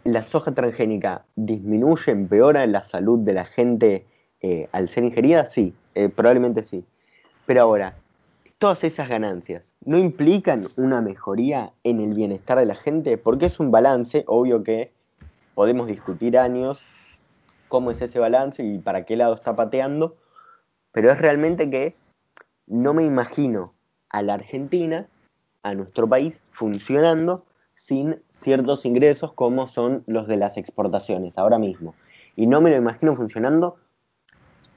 la 0.04 0.22
soja 0.22 0.52
transgénica 0.52 1.24
disminuye, 1.34 2.12
empeora 2.12 2.66
la 2.66 2.84
salud 2.84 3.20
de 3.20 3.32
la 3.32 3.46
gente 3.46 4.04
eh, 4.40 4.68
al 4.72 4.88
ser 4.88 5.04
ingerida, 5.04 5.46
sí, 5.46 5.74
eh, 5.94 6.08
probablemente 6.08 6.62
sí. 6.62 6.84
Pero 7.46 7.62
ahora, 7.62 7.96
todas 8.58 8.82
esas 8.82 9.08
ganancias 9.08 9.72
no 9.84 9.96
implican 9.98 10.64
una 10.76 11.00
mejoría 11.00 11.72
en 11.84 12.00
el 12.00 12.14
bienestar 12.14 12.58
de 12.58 12.66
la 12.66 12.74
gente, 12.74 13.16
porque 13.16 13.46
es 13.46 13.60
un 13.60 13.70
balance, 13.70 14.24
obvio 14.26 14.62
que 14.62 14.92
podemos 15.54 15.86
discutir 15.86 16.36
años 16.36 16.80
cómo 17.68 17.90
es 17.90 18.02
ese 18.02 18.18
balance 18.18 18.64
y 18.64 18.78
para 18.78 19.04
qué 19.04 19.16
lado 19.16 19.34
está 19.34 19.54
pateando, 19.54 20.16
pero 20.92 21.12
es 21.12 21.18
realmente 21.18 21.70
que 21.70 21.94
no 22.66 22.94
me 22.94 23.04
imagino 23.04 23.72
a 24.10 24.22
la 24.22 24.34
Argentina, 24.34 25.06
a 25.62 25.74
nuestro 25.74 26.08
país, 26.08 26.42
funcionando 26.50 27.44
sin 27.74 28.20
ciertos 28.30 28.84
ingresos 28.84 29.32
como 29.32 29.68
son 29.68 30.02
los 30.06 30.26
de 30.26 30.36
las 30.36 30.56
exportaciones 30.56 31.38
ahora 31.38 31.58
mismo. 31.58 31.94
Y 32.34 32.46
no 32.46 32.60
me 32.60 32.70
lo 32.70 32.76
imagino 32.76 33.14
funcionando 33.14 33.76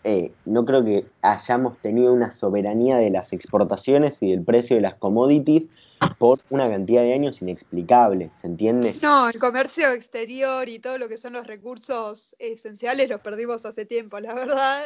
eh, 0.03 0.31
no 0.45 0.65
creo 0.65 0.83
que 0.83 1.05
hayamos 1.21 1.77
tenido 1.79 2.13
una 2.13 2.31
soberanía 2.31 2.97
de 2.97 3.11
las 3.11 3.33
exportaciones 3.33 4.17
y 4.21 4.31
del 4.31 4.43
precio 4.43 4.75
de 4.75 4.81
las 4.81 4.95
commodities 4.95 5.69
por 6.17 6.41
una 6.49 6.67
cantidad 6.67 7.03
de 7.03 7.13
años 7.13 7.41
inexplicable, 7.41 8.31
¿se 8.39 8.47
entiende? 8.47 8.93
No, 9.03 9.29
el 9.29 9.37
comercio 9.39 9.91
exterior 9.91 10.67
y 10.67 10.79
todo 10.79 10.97
lo 10.97 11.07
que 11.07 11.17
son 11.17 11.33
los 11.33 11.45
recursos 11.45 12.35
esenciales 12.39 13.07
los 13.07 13.21
perdimos 13.21 13.65
hace 13.65 13.85
tiempo, 13.85 14.19
la 14.19 14.33
verdad. 14.33 14.83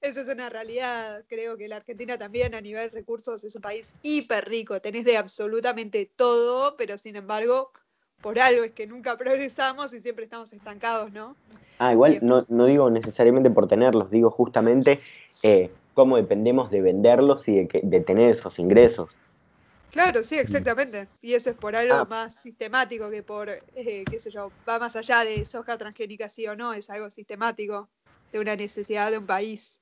Eso 0.00 0.20
es 0.20 0.28
una 0.28 0.48
realidad. 0.48 1.24
Creo 1.28 1.58
que 1.58 1.68
la 1.68 1.76
Argentina 1.76 2.16
también 2.16 2.54
a 2.54 2.60
nivel 2.62 2.90
de 2.90 2.96
recursos 2.96 3.44
es 3.44 3.54
un 3.54 3.62
país 3.62 3.94
hiper 4.02 4.48
rico. 4.48 4.80
Tenés 4.80 5.04
de 5.04 5.18
absolutamente 5.18 6.10
todo, 6.16 6.76
pero 6.76 6.96
sin 6.96 7.16
embargo, 7.16 7.70
por 8.22 8.38
algo 8.38 8.64
es 8.64 8.72
que 8.72 8.86
nunca 8.86 9.18
progresamos 9.18 9.92
y 9.92 10.00
siempre 10.00 10.24
estamos 10.24 10.52
estancados, 10.54 11.12
¿no? 11.12 11.36
Ah, 11.78 11.92
igual 11.92 12.18
no, 12.22 12.46
no 12.48 12.66
digo 12.66 12.90
necesariamente 12.90 13.50
por 13.50 13.66
tenerlos, 13.68 14.10
digo 14.10 14.30
justamente 14.30 15.00
eh, 15.42 15.72
cómo 15.94 16.16
dependemos 16.16 16.70
de 16.70 16.80
venderlos 16.80 17.48
y 17.48 17.64
de, 17.64 17.80
de 17.82 18.00
tener 18.00 18.30
esos 18.30 18.58
ingresos. 18.58 19.10
Claro, 19.90 20.22
sí, 20.22 20.36
exactamente. 20.36 21.08
Y 21.22 21.34
eso 21.34 21.50
es 21.50 21.56
por 21.56 21.74
algo 21.74 21.94
Ah. 21.94 22.06
más 22.08 22.34
sistemático 22.34 23.10
que 23.10 23.22
por, 23.22 23.48
eh, 23.48 24.06
qué 24.10 24.18
sé 24.18 24.30
yo, 24.30 24.52
va 24.68 24.78
más 24.78 24.96
allá 24.96 25.24
de 25.24 25.44
soja 25.44 25.78
transgénica 25.78 26.28
sí 26.28 26.46
o 26.46 26.56
no, 26.56 26.72
es 26.74 26.90
algo 26.90 27.08
sistemático 27.08 27.88
de 28.32 28.40
una 28.40 28.56
necesidad 28.56 29.10
de 29.10 29.18
un 29.18 29.26
país 29.26 29.80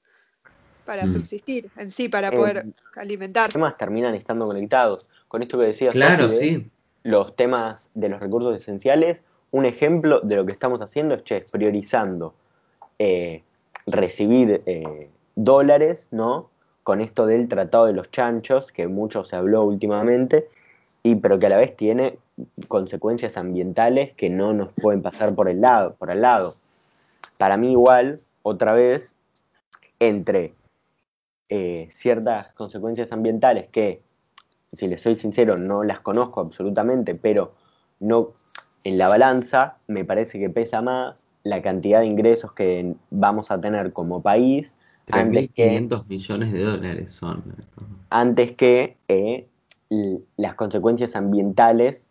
para 0.84 1.04
Mm. 1.04 1.08
subsistir 1.08 1.70
en 1.76 1.90
sí, 1.90 2.08
para 2.08 2.28
Eh, 2.28 2.36
poder 2.36 2.64
Los 2.64 2.74
alimentarse. 2.96 3.54
temas 3.54 3.76
terminan 3.76 4.14
estando 4.14 4.46
conectados. 4.46 5.08
Con 5.28 5.42
esto 5.42 5.58
que 5.58 5.66
decías, 5.66 5.94
Claro, 5.94 6.28
sí. 6.28 6.70
los 7.02 7.34
temas 7.34 7.90
de 7.94 8.08
los 8.08 8.20
recursos 8.20 8.56
esenciales, 8.56 9.18
un 9.54 9.66
ejemplo 9.66 10.20
de 10.20 10.34
lo 10.34 10.44
que 10.44 10.50
estamos 10.50 10.80
haciendo 10.80 11.14
es, 11.14 11.23
che, 11.23 11.44
priorizando 11.49 12.34
eh, 12.99 13.44
recibir 13.87 14.64
eh, 14.66 15.08
dólares, 15.37 16.08
¿no? 16.11 16.50
Con 16.82 17.00
esto 17.00 17.25
del 17.25 17.46
Tratado 17.46 17.87
de 17.87 17.92
los 17.92 18.11
Chanchos, 18.11 18.66
que 18.73 18.88
mucho 18.88 19.23
se 19.23 19.37
habló 19.37 19.62
últimamente, 19.62 20.49
y 21.04 21.14
pero 21.14 21.38
que 21.38 21.46
a 21.46 21.50
la 21.50 21.58
vez 21.58 21.76
tiene 21.76 22.18
consecuencias 22.66 23.37
ambientales 23.37 24.12
que 24.16 24.28
no 24.28 24.54
nos 24.54 24.73
pueden 24.73 25.02
pasar 25.02 25.37
por 25.37 25.49
el 25.49 25.61
lado, 25.61 25.94
por 25.94 26.11
al 26.11 26.23
lado. 26.23 26.52
Para 27.38 27.56
mí 27.56 27.70
igual, 27.70 28.18
otra 28.42 28.73
vez, 28.73 29.14
entre 30.00 30.52
eh, 31.49 31.88
ciertas 31.92 32.52
consecuencias 32.54 33.12
ambientales 33.12 33.68
que, 33.68 34.02
si 34.73 34.88
les 34.88 35.00
soy 35.00 35.14
sincero, 35.14 35.56
no 35.56 35.84
las 35.84 36.00
conozco 36.00 36.40
absolutamente, 36.40 37.14
pero 37.14 37.52
no 38.00 38.32
en 38.84 38.98
la 38.98 39.08
balanza 39.08 39.78
me 39.86 40.04
parece 40.04 40.38
que 40.38 40.50
pesa 40.50 40.82
más 40.82 41.26
la 41.42 41.60
cantidad 41.62 42.00
de 42.00 42.06
ingresos 42.06 42.52
que 42.52 42.94
vamos 43.10 43.50
a 43.50 43.60
tener 43.60 43.92
como 43.92 44.22
país 44.22 44.76
antes 45.10 45.50
que, 45.54 45.80
3.500 45.80 46.06
millones 46.06 46.52
de 46.52 46.62
dólares 46.62 47.12
son. 47.12 47.42
antes 48.10 48.56
que 48.56 48.96
eh, 49.08 49.46
las 50.36 50.54
consecuencias 50.54 51.14
ambientales 51.16 52.08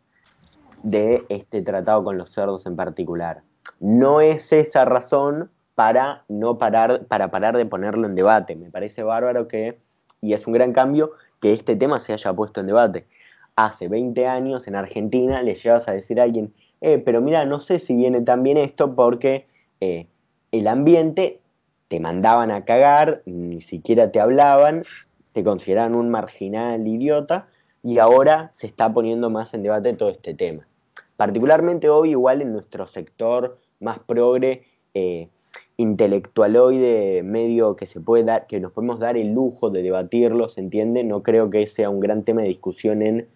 de 0.84 1.25
este 1.30 1.62
tratado 1.62 2.03
con 2.03 2.18
los 2.18 2.30
cerdos 2.30 2.65
en 2.65 2.75
particular. 2.75 3.42
No 3.80 4.22
es 4.22 4.51
esa 4.53 4.86
razón 4.86 5.50
para 5.75 6.24
no 6.27 6.58
parar, 6.58 7.06
para 7.08 7.32
parar 7.32 7.58
de 7.58 7.65
ponerlo 7.65 8.06
en 8.06 8.15
debate. 8.15 8.56
Me 8.56 8.70
parece 8.70 9.01
bárbaro 9.01 9.48
que, 9.48 9.80
y 10.22 10.34
es 10.34 10.46
un 10.46 10.53
gran 10.53 10.74
cambio, 10.74 11.12
que 11.42 11.53
este 11.53 11.75
tema 11.75 12.00
se 12.00 12.13
haya 12.13 12.34
puesto 12.34 12.60
en 12.60 12.68
debate. 12.68 13.08
Hace 13.56 13.88
20 13.88 14.27
años 14.27 14.68
en 14.68 14.75
Argentina 14.75 15.42
le 15.42 15.56
llevas 15.56 15.88
a 15.88 15.94
decir 15.94 16.20
a 16.20 16.24
alguien, 16.24 16.53
eh, 16.84 17.00
pero 17.00 17.22
mira, 17.22 17.46
no 17.46 17.62
sé 17.62 17.80
si 17.80 17.96
viene 17.96 18.20
tan 18.20 18.44
bien 18.44 18.58
esto 18.58 18.94
porque 18.94 19.48
eh, 19.80 20.06
el 20.52 20.68
ambiente 20.68 21.40
te 21.88 22.02
mandaban 22.02 22.52
a 22.52 22.66
cagar, 22.66 23.22
ni 23.25 23.62
siquiera 23.62 24.12
te 24.12 24.20
hablaban, 24.20 24.84
te 25.32 25.46
consideraban 25.46 25.96
un 25.96 26.10
marginal 26.10 26.86
idiota, 26.86 27.48
y 27.84 28.00
ahora 28.00 28.52
se 28.54 28.68
está 28.68 28.94
poniendo 28.94 29.30
más 29.30 29.54
en 29.54 29.63
debate 29.63 29.94
todo 29.94 30.10
este 30.10 30.34
tema. 30.34 30.68
Particularmente 31.16 31.88
hoy, 31.88 32.12
igual 32.12 32.42
en 32.42 32.52
nuestro 32.52 32.86
sector 32.86 33.60
más 33.80 34.00
progre, 34.00 34.63
eh, 34.94 35.30
intelectualoide, 35.78 37.24
medio 37.24 37.78
que 37.78 37.86
se 37.86 38.02
puede 38.02 38.25
dar, 38.25 38.46
que 38.46 38.60
nos 38.60 38.74
podemos 38.74 39.00
dar 39.00 39.16
el 39.16 39.34
lujo 39.34 39.70
de 39.70 39.84
debatirlo, 39.84 40.50
¿se 40.50 40.60
entiende? 40.60 41.06
No 41.06 41.24
creo 41.24 41.50
que 41.50 41.65
sea 41.65 41.89
un 41.89 42.02
gran 42.02 42.24
tema 42.24 42.41
de 42.41 42.50
discusión 42.50 43.02
en, 43.02 43.30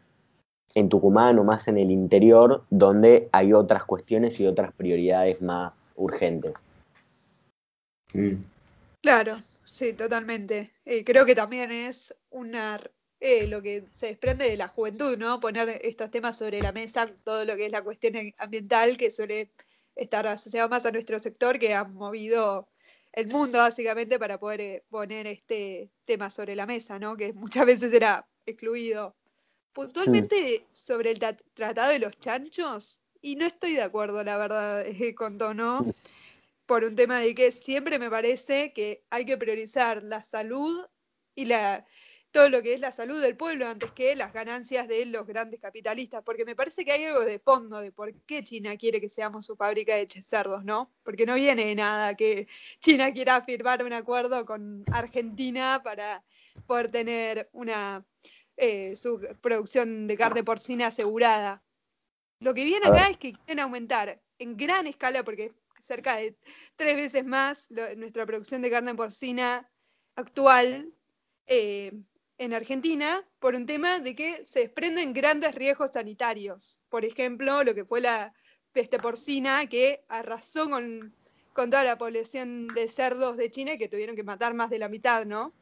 en 0.75 0.89
Tucumán 0.89 1.39
o 1.39 1.43
más 1.43 1.67
en 1.67 1.77
el 1.77 1.91
interior, 1.91 2.63
donde 2.69 3.29
hay 3.31 3.53
otras 3.53 3.83
cuestiones 3.85 4.39
y 4.39 4.47
otras 4.47 4.73
prioridades 4.73 5.41
más 5.41 5.73
urgentes. 5.95 6.53
Mm. 8.13 8.31
Claro, 9.01 9.37
sí, 9.63 9.93
totalmente. 9.93 10.73
Eh, 10.85 11.03
creo 11.03 11.25
que 11.25 11.35
también 11.35 11.71
es 11.71 12.15
una 12.29 12.79
eh, 13.19 13.47
lo 13.47 13.61
que 13.61 13.85
se 13.93 14.07
desprende 14.07 14.49
de 14.49 14.57
la 14.57 14.67
juventud, 14.67 15.17
¿no? 15.17 15.39
Poner 15.39 15.79
estos 15.83 16.11
temas 16.11 16.37
sobre 16.37 16.61
la 16.61 16.71
mesa, 16.71 17.07
todo 17.23 17.45
lo 17.45 17.55
que 17.55 17.65
es 17.65 17.71
la 17.71 17.83
cuestión 17.83 18.13
ambiental, 18.37 18.97
que 18.97 19.09
suele 19.09 19.51
estar 19.95 20.27
asociado 20.27 20.69
más 20.69 20.85
a 20.85 20.91
nuestro 20.91 21.17
sector, 21.19 21.57
que 21.57 21.73
ha 21.73 21.83
movido 21.83 22.67
el 23.13 23.27
mundo 23.27 23.57
básicamente 23.59 24.19
para 24.19 24.39
poder 24.39 24.61
eh, 24.61 24.83
poner 24.89 25.25
este 25.25 25.89
tema 26.05 26.29
sobre 26.29 26.55
la 26.55 26.67
mesa, 26.67 26.99
¿no? 26.99 27.17
Que 27.17 27.33
muchas 27.33 27.65
veces 27.65 27.91
era 27.93 28.27
excluido. 28.45 29.15
Puntualmente 29.73 30.65
sobre 30.73 31.11
el 31.11 31.19
ta- 31.19 31.37
tratado 31.53 31.91
de 31.91 31.99
los 31.99 32.17
chanchos, 32.19 33.01
y 33.21 33.35
no 33.35 33.45
estoy 33.45 33.73
de 33.73 33.81
acuerdo, 33.83 34.23
la 34.23 34.37
verdad, 34.37 34.85
eh, 34.87 35.13
con 35.15 35.37
Tono, 35.37 35.93
por 36.65 36.83
un 36.83 36.95
tema 36.95 37.19
de 37.19 37.33
que 37.35 37.51
siempre 37.51 37.99
me 37.99 38.09
parece 38.09 38.73
que 38.73 39.03
hay 39.09 39.25
que 39.25 39.37
priorizar 39.37 40.03
la 40.03 40.23
salud 40.23 40.85
y 41.35 41.45
la 41.45 41.85
todo 42.31 42.49
lo 42.49 42.61
que 42.61 42.73
es 42.73 42.81
la 42.81 42.91
salud 42.91 43.21
del 43.21 43.37
pueblo 43.37 43.67
antes 43.67 43.91
que 43.93 44.15
las 44.15 44.33
ganancias 44.33 44.87
de 44.87 45.05
los 45.05 45.25
grandes 45.25 45.59
capitalistas, 45.59 46.21
porque 46.23 46.45
me 46.45 46.55
parece 46.55 46.83
que 46.83 46.91
hay 46.91 47.05
algo 47.05 47.21
de 47.23 47.39
fondo 47.39 47.79
de 47.79 47.91
por 47.91 48.13
qué 48.25 48.43
China 48.43 48.75
quiere 48.75 48.99
que 48.99 49.09
seamos 49.09 49.45
su 49.45 49.55
fábrica 49.55 49.95
de 49.95 50.07
cerdos, 50.23 50.63
¿no? 50.63 50.91
Porque 51.03 51.25
no 51.25 51.35
viene 51.35 51.65
de 51.65 51.75
nada 51.75 52.15
que 52.15 52.47
China 52.79 53.11
quiera 53.13 53.41
firmar 53.41 53.83
un 53.83 53.93
acuerdo 53.93 54.45
con 54.45 54.83
Argentina 54.91 55.81
para 55.83 56.23
poder 56.67 56.89
tener 56.89 57.49
una 57.53 58.05
eh, 58.57 58.95
su 58.95 59.19
producción 59.41 60.07
de 60.07 60.17
carne 60.17 60.43
porcina 60.43 60.87
asegurada. 60.87 61.63
Lo 62.39 62.53
que 62.53 62.65
viene 62.65 62.87
acá 62.87 63.09
es 63.09 63.17
que 63.17 63.33
quieren 63.33 63.59
aumentar 63.59 64.21
en 64.39 64.57
gran 64.57 64.85
escala, 64.87 65.23
porque 65.23 65.51
cerca 65.81 66.17
de 66.17 66.35
tres 66.75 66.95
veces 66.95 67.25
más 67.25 67.67
lo- 67.69 67.95
nuestra 67.95 68.25
producción 68.25 68.61
de 68.61 68.69
carne 68.69 68.93
porcina 68.95 69.69
actual 70.15 70.93
eh, 71.45 71.93
en 72.37 72.53
Argentina 72.53 73.25
por 73.39 73.55
un 73.55 73.65
tema 73.65 73.99
de 73.99 74.15
que 74.15 74.45
se 74.45 74.59
desprenden 74.61 75.13
grandes 75.13 75.55
riesgos 75.55 75.91
sanitarios. 75.93 76.79
Por 76.89 77.05
ejemplo, 77.05 77.63
lo 77.63 77.73
que 77.73 77.85
fue 77.85 78.01
la 78.01 78.33
peste 78.73 78.99
porcina 78.99 79.67
que 79.67 80.03
arrasó 80.07 80.69
con, 80.69 81.15
con 81.53 81.69
toda 81.71 81.83
la 81.83 81.97
población 81.97 82.67
de 82.67 82.89
cerdos 82.89 83.37
de 83.37 83.49
China 83.49 83.77
que 83.77 83.87
tuvieron 83.87 84.15
que 84.15 84.23
matar 84.23 84.53
más 84.53 84.69
de 84.69 84.77
la 84.79 84.89
mitad, 84.89 85.25
¿no? 85.25 85.53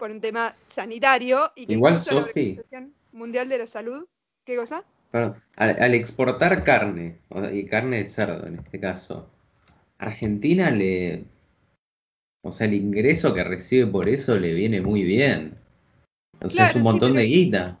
Por 0.00 0.10
un 0.10 0.20
tema 0.20 0.56
sanitario 0.66 1.52
y 1.54 1.66
que 1.66 1.74
Igual, 1.74 1.92
incluso 1.92 2.14
la. 2.14 2.26
Organización 2.26 2.94
Mundial 3.12 3.48
de 3.48 3.58
la 3.58 3.66
Salud, 3.66 4.06
¿qué 4.44 4.56
cosa? 4.56 4.82
Perdón, 5.12 5.42
al, 5.56 5.80
al 5.82 5.94
exportar 5.94 6.64
carne, 6.64 7.18
o- 7.28 7.44
y 7.50 7.66
carne 7.66 7.98
de 7.98 8.06
cerdo 8.06 8.46
en 8.46 8.58
este 8.60 8.80
caso, 8.80 9.30
Argentina 9.98 10.70
le. 10.70 11.24
O 12.42 12.50
sea, 12.50 12.66
el 12.66 12.74
ingreso 12.74 13.34
que 13.34 13.44
recibe 13.44 13.86
por 13.86 14.08
eso 14.08 14.36
le 14.38 14.54
viene 14.54 14.80
muy 14.80 15.02
bien. 15.02 15.58
O 16.42 16.48
sea, 16.48 16.68
es 16.70 16.76
un 16.76 16.80
sí, 16.82 16.88
montón 16.88 17.10
pero- 17.10 17.20
de 17.20 17.26
guita. 17.26 17.80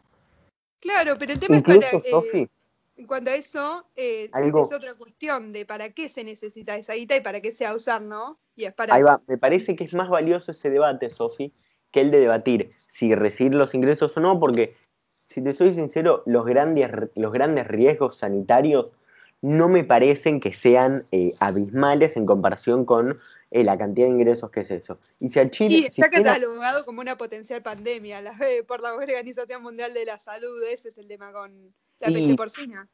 Claro, 0.80 1.16
pero 1.18 1.32
el 1.32 1.40
tema 1.40 1.56
Incluso, 1.58 1.80
es 1.80 1.86
para... 1.90 1.98
eh, 2.06 2.10
Sofi, 2.10 2.48
En 2.96 3.06
cuanto 3.06 3.30
a 3.30 3.34
eso, 3.34 3.86
eh, 3.96 4.28
Algo- 4.32 4.62
es 4.64 4.72
otra 4.74 4.94
cuestión 4.94 5.54
de 5.54 5.64
para 5.64 5.88
qué 5.90 6.10
se 6.10 6.22
necesita 6.24 6.76
esa 6.76 6.92
guita 6.94 7.16
y 7.16 7.20
para 7.22 7.40
qué 7.40 7.50
se 7.52 7.64
va 7.64 7.70
a 7.70 7.76
usar, 7.76 8.02
¿no? 8.02 8.38
Y 8.56 8.64
es 8.64 8.74
para 8.74 8.94
Ahí 8.94 9.02
va, 9.02 9.22
me 9.26 9.38
parece 9.38 9.74
que 9.74 9.84
es 9.84 9.94
más 9.94 10.10
valioso 10.10 10.52
ese 10.52 10.68
debate, 10.68 11.08
Sofi, 11.10 11.54
que 11.90 12.00
el 12.00 12.10
de 12.10 12.20
debatir 12.20 12.70
si 12.72 13.14
recibir 13.14 13.54
los 13.54 13.74
ingresos 13.74 14.16
o 14.16 14.20
no, 14.20 14.38
porque 14.38 14.74
si 15.10 15.42
te 15.42 15.54
soy 15.54 15.74
sincero, 15.74 16.22
los 16.26 16.44
grandes, 16.46 16.90
los 17.14 17.32
grandes 17.32 17.66
riesgos 17.66 18.18
sanitarios 18.18 18.92
no 19.42 19.68
me 19.68 19.84
parecen 19.84 20.38
que 20.40 20.54
sean 20.54 21.02
eh, 21.12 21.32
abismales 21.40 22.16
en 22.16 22.26
comparación 22.26 22.84
con 22.84 23.16
eh, 23.50 23.64
la 23.64 23.78
cantidad 23.78 24.06
de 24.06 24.12
ingresos 24.12 24.50
que 24.50 24.60
es 24.60 24.70
eso. 24.70 24.98
Y 25.18 25.30
si 25.30 25.40
a 25.40 25.48
Chile... 25.50 25.76
Y 25.76 25.80
si 25.90 26.02
está 26.02 26.10
China- 26.10 26.24
catalogado 26.32 26.84
como 26.84 27.00
una 27.00 27.16
potencial 27.16 27.62
pandemia 27.62 28.20
la, 28.20 28.32
eh, 28.46 28.62
por 28.64 28.82
la 28.82 28.92
Organización 28.94 29.62
Mundial 29.62 29.94
de 29.94 30.04
la 30.04 30.18
Salud, 30.18 30.62
ese 30.64 30.88
es 30.88 30.98
el 30.98 31.08
tema 31.08 31.32
con 31.32 31.74
la 32.00 32.10
Y- 32.10 32.14
peste 32.14 32.34
porcina. 32.36 32.88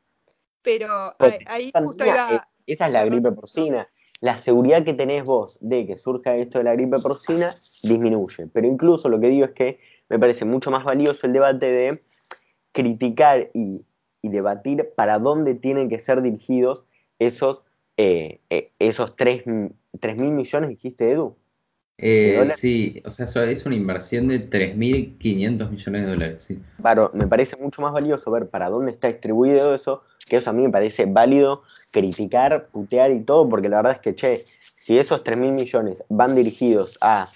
Pero 0.62 0.86
ahí, 0.88 1.14
Potencial 1.18 1.52
ahí 1.54 1.72
justo 1.84 2.06
iba... 2.06 2.48
esa 2.66 2.86
es 2.86 2.92
la 2.92 3.04
gripe 3.04 3.32
porcina. 3.32 3.86
La 4.20 4.38
seguridad 4.38 4.84
que 4.84 4.94
tenés 4.94 5.24
vos 5.24 5.58
de 5.60 5.86
que 5.86 5.98
surja 5.98 6.36
esto 6.36 6.58
de 6.58 6.64
la 6.64 6.74
gripe 6.74 6.98
porcina 6.98 7.50
disminuye. 7.82 8.46
Pero 8.52 8.66
incluso 8.66 9.08
lo 9.08 9.20
que 9.20 9.28
digo 9.28 9.44
es 9.44 9.52
que 9.52 9.78
me 10.08 10.18
parece 10.18 10.44
mucho 10.44 10.70
más 10.70 10.84
valioso 10.84 11.26
el 11.26 11.32
debate 11.32 11.72
de 11.72 12.00
criticar 12.72 13.50
y, 13.54 13.86
debatir 14.22 14.90
para 14.96 15.20
dónde 15.20 15.54
tienen 15.54 15.88
que 15.88 16.00
ser 16.00 16.20
dirigidos 16.20 16.84
esos, 17.20 17.62
eh, 17.96 18.40
eh, 18.50 18.72
esos 18.80 19.14
3, 19.14 19.46
mil 19.46 20.32
millones, 20.32 20.70
dijiste 20.70 21.12
Edu. 21.12 21.36
Eh, 21.98 22.44
sí, 22.54 23.02
o 23.06 23.10
sea, 23.10 23.26
es 23.44 23.64
una 23.64 23.74
inversión 23.74 24.28
de 24.28 24.50
3.500 24.50 25.70
millones 25.70 26.02
de 26.02 26.08
dólares. 26.08 26.42
Sí. 26.42 26.62
Claro, 26.80 27.10
me 27.14 27.26
parece 27.26 27.56
mucho 27.56 27.80
más 27.80 27.92
valioso 27.92 28.30
ver 28.30 28.48
para 28.48 28.68
dónde 28.68 28.92
está 28.92 29.08
distribuido 29.08 29.74
eso, 29.74 30.02
que 30.28 30.36
eso 30.36 30.50
a 30.50 30.52
mí 30.52 30.62
me 30.62 30.70
parece 30.70 31.06
válido 31.06 31.62
criticar, 31.92 32.66
putear 32.66 33.12
y 33.12 33.20
todo, 33.20 33.48
porque 33.48 33.68
la 33.68 33.76
verdad 33.76 33.92
es 33.92 34.00
que, 34.00 34.14
che, 34.14 34.38
si 34.38 34.98
esos 34.98 35.24
3.000 35.24 35.54
millones 35.54 36.04
van 36.08 36.34
dirigidos 36.34 36.98
a 37.00 37.26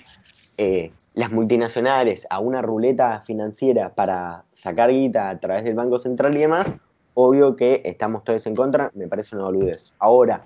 eh, 0.59 0.91
las 1.15 1.33
multinacionales, 1.33 2.27
a 2.29 2.41
una 2.41 2.61
ruleta 2.61 3.23
financiera 3.23 3.95
para 3.95 4.45
sacar 4.53 4.91
guita 4.91 5.31
a 5.31 5.41
través 5.41 5.65
del 5.65 5.75
Banco 5.75 5.99
Central 5.99 6.37
y 6.37 6.41
demás, 6.41 6.67
obvio 7.15 7.57
que 7.57 7.81
estamos 7.85 8.25
todos 8.25 8.47
en 8.47 8.55
contra, 8.55 8.91
me 8.95 9.09
parece 9.09 9.37
una 9.37 9.47
boludez. 9.47 9.95
Ahora, 9.99 10.43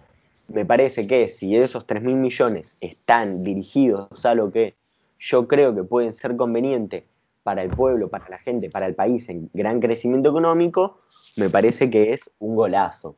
me 0.53 0.65
parece 0.65 1.07
que 1.07 1.29
si 1.29 1.57
esos 1.57 1.87
3 1.87 2.03
mil 2.03 2.17
millones 2.17 2.79
están 2.81 3.45
dirigidos 3.45 4.25
a 4.25 4.35
lo 4.35 4.51
que 4.51 4.75
yo 5.19 5.49
creo 5.49 5.75
que 5.75 5.85
pueden 5.85 6.15
ser 6.15 6.37
conveniente 6.37 7.07
para 7.43 7.63
el 7.63 7.71
pueblo, 7.71 8.09
para 8.09 8.29
la 8.29 8.39
gente, 8.39 8.71
para 8.71 8.87
el 8.87 8.95
país 8.95 9.29
en 9.29 9.51
gran 9.53 9.81
crecimiento 9.81 10.31
económico, 10.31 10.99
me 11.37 11.49
parece 11.51 11.91
que 11.91 12.15
es 12.15 12.31
un 12.39 12.57
golazo. 12.57 13.17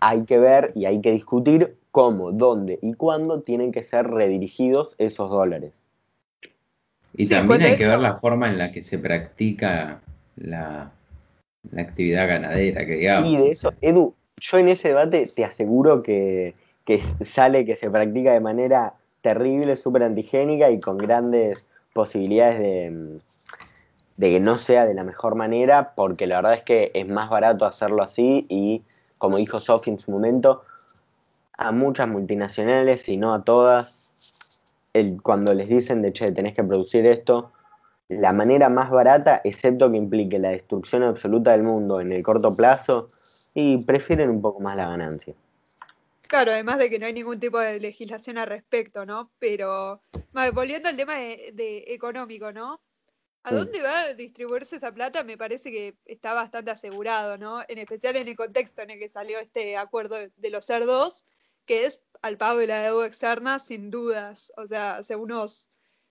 Hay 0.00 0.24
que 0.24 0.38
ver 0.38 0.72
y 0.74 0.86
hay 0.86 1.00
que 1.00 1.12
discutir 1.12 1.76
cómo, 1.90 2.32
dónde 2.32 2.78
y 2.82 2.94
cuándo 2.94 3.42
tienen 3.42 3.72
que 3.72 3.82
ser 3.82 4.06
redirigidos 4.06 4.94
esos 4.98 5.30
dólares. 5.30 5.82
Y 7.14 7.26
también 7.26 7.62
hay 7.62 7.76
que 7.76 7.86
ver 7.86 7.98
la 7.98 8.16
forma 8.16 8.48
en 8.48 8.56
la 8.56 8.72
que 8.72 8.80
se 8.80 8.98
practica 8.98 10.00
la, 10.36 10.92
la 11.70 11.82
actividad 11.82 12.26
ganadera, 12.26 12.86
que 12.86 12.94
digamos. 12.94 13.28
Y 13.28 13.36
de 13.36 13.48
eso, 13.48 13.74
Edu, 13.82 14.14
yo 14.42 14.58
en 14.58 14.68
ese 14.68 14.88
debate 14.88 15.24
te 15.34 15.44
aseguro 15.44 16.02
que, 16.02 16.54
sale 17.20 17.64
que 17.64 17.76
se 17.76 17.88
practica 17.88 18.32
de 18.32 18.40
manera 18.40 18.94
terrible, 19.20 19.76
súper 19.76 20.02
antigénica 20.02 20.68
y 20.70 20.80
con 20.80 20.98
grandes 20.98 21.68
posibilidades 21.92 22.60
de, 24.16 24.30
que 24.30 24.40
no 24.40 24.58
sea 24.58 24.84
de 24.84 24.94
la 24.94 25.04
mejor 25.04 25.36
manera, 25.36 25.94
porque 25.94 26.26
la 26.26 26.36
verdad 26.36 26.54
es 26.54 26.64
que 26.64 26.90
es 26.92 27.08
más 27.08 27.30
barato 27.30 27.66
hacerlo 27.66 28.02
así 28.02 28.44
y, 28.48 28.82
como 29.18 29.36
dijo 29.36 29.60
Sophie 29.60 29.92
en 29.92 30.00
su 30.00 30.10
momento, 30.10 30.62
a 31.56 31.70
muchas 31.70 32.08
multinacionales 32.08 33.08
y 33.08 33.16
no 33.16 33.34
a 33.34 33.44
todas, 33.44 34.12
el, 34.92 35.22
cuando 35.22 35.54
les 35.54 35.68
dicen 35.68 36.02
de, 36.02 36.12
che, 36.12 36.32
tenés 36.32 36.54
que 36.54 36.64
producir 36.64 37.06
esto, 37.06 37.52
la 38.08 38.32
manera 38.32 38.68
más 38.68 38.90
barata, 38.90 39.40
excepto 39.44 39.88
que 39.90 39.96
implique 39.96 40.40
la 40.40 40.50
destrucción 40.50 41.04
absoluta 41.04 41.52
del 41.52 41.62
mundo 41.62 42.00
en 42.00 42.10
el 42.10 42.24
corto 42.24 42.54
plazo, 42.56 43.06
y 43.54 43.78
prefieren 43.84 44.30
un 44.30 44.40
poco 44.40 44.60
más 44.60 44.76
la 44.76 44.88
ganancia. 44.88 45.34
Claro, 46.32 46.52
además 46.52 46.78
de 46.78 46.88
que 46.88 46.98
no 46.98 47.04
hay 47.04 47.12
ningún 47.12 47.38
tipo 47.38 47.58
de 47.58 47.78
legislación 47.78 48.38
al 48.38 48.46
respecto, 48.46 49.04
¿no? 49.04 49.30
Pero 49.38 50.00
volviendo 50.54 50.88
al 50.88 50.96
tema 50.96 51.14
de, 51.16 51.84
económico, 51.88 52.52
¿no? 52.52 52.80
¿A 53.42 53.52
dónde 53.52 53.82
va 53.82 54.00
a 54.00 54.14
distribuirse 54.14 54.76
esa 54.76 54.94
plata? 54.94 55.24
Me 55.24 55.36
parece 55.36 55.70
que 55.70 55.96
está 56.06 56.32
bastante 56.32 56.70
asegurado, 56.70 57.36
¿no? 57.36 57.62
En 57.68 57.76
especial 57.78 58.16
en 58.16 58.28
el 58.28 58.36
contexto 58.36 58.80
en 58.82 58.90
el 58.90 58.98
que 58.98 59.10
salió 59.10 59.38
este 59.40 59.76
acuerdo 59.76 60.16
de 60.34 60.50
los 60.50 60.64
cerdos, 60.64 61.26
que 61.66 61.84
es 61.84 62.00
al 62.22 62.38
pago 62.38 62.60
de 62.60 62.68
la 62.68 62.82
deuda 62.82 63.06
externa, 63.06 63.58
sin 63.58 63.90
dudas. 63.90 64.52
O 64.56 64.66
sea, 64.66 64.96
hace 64.96 65.16
unos, 65.16 65.68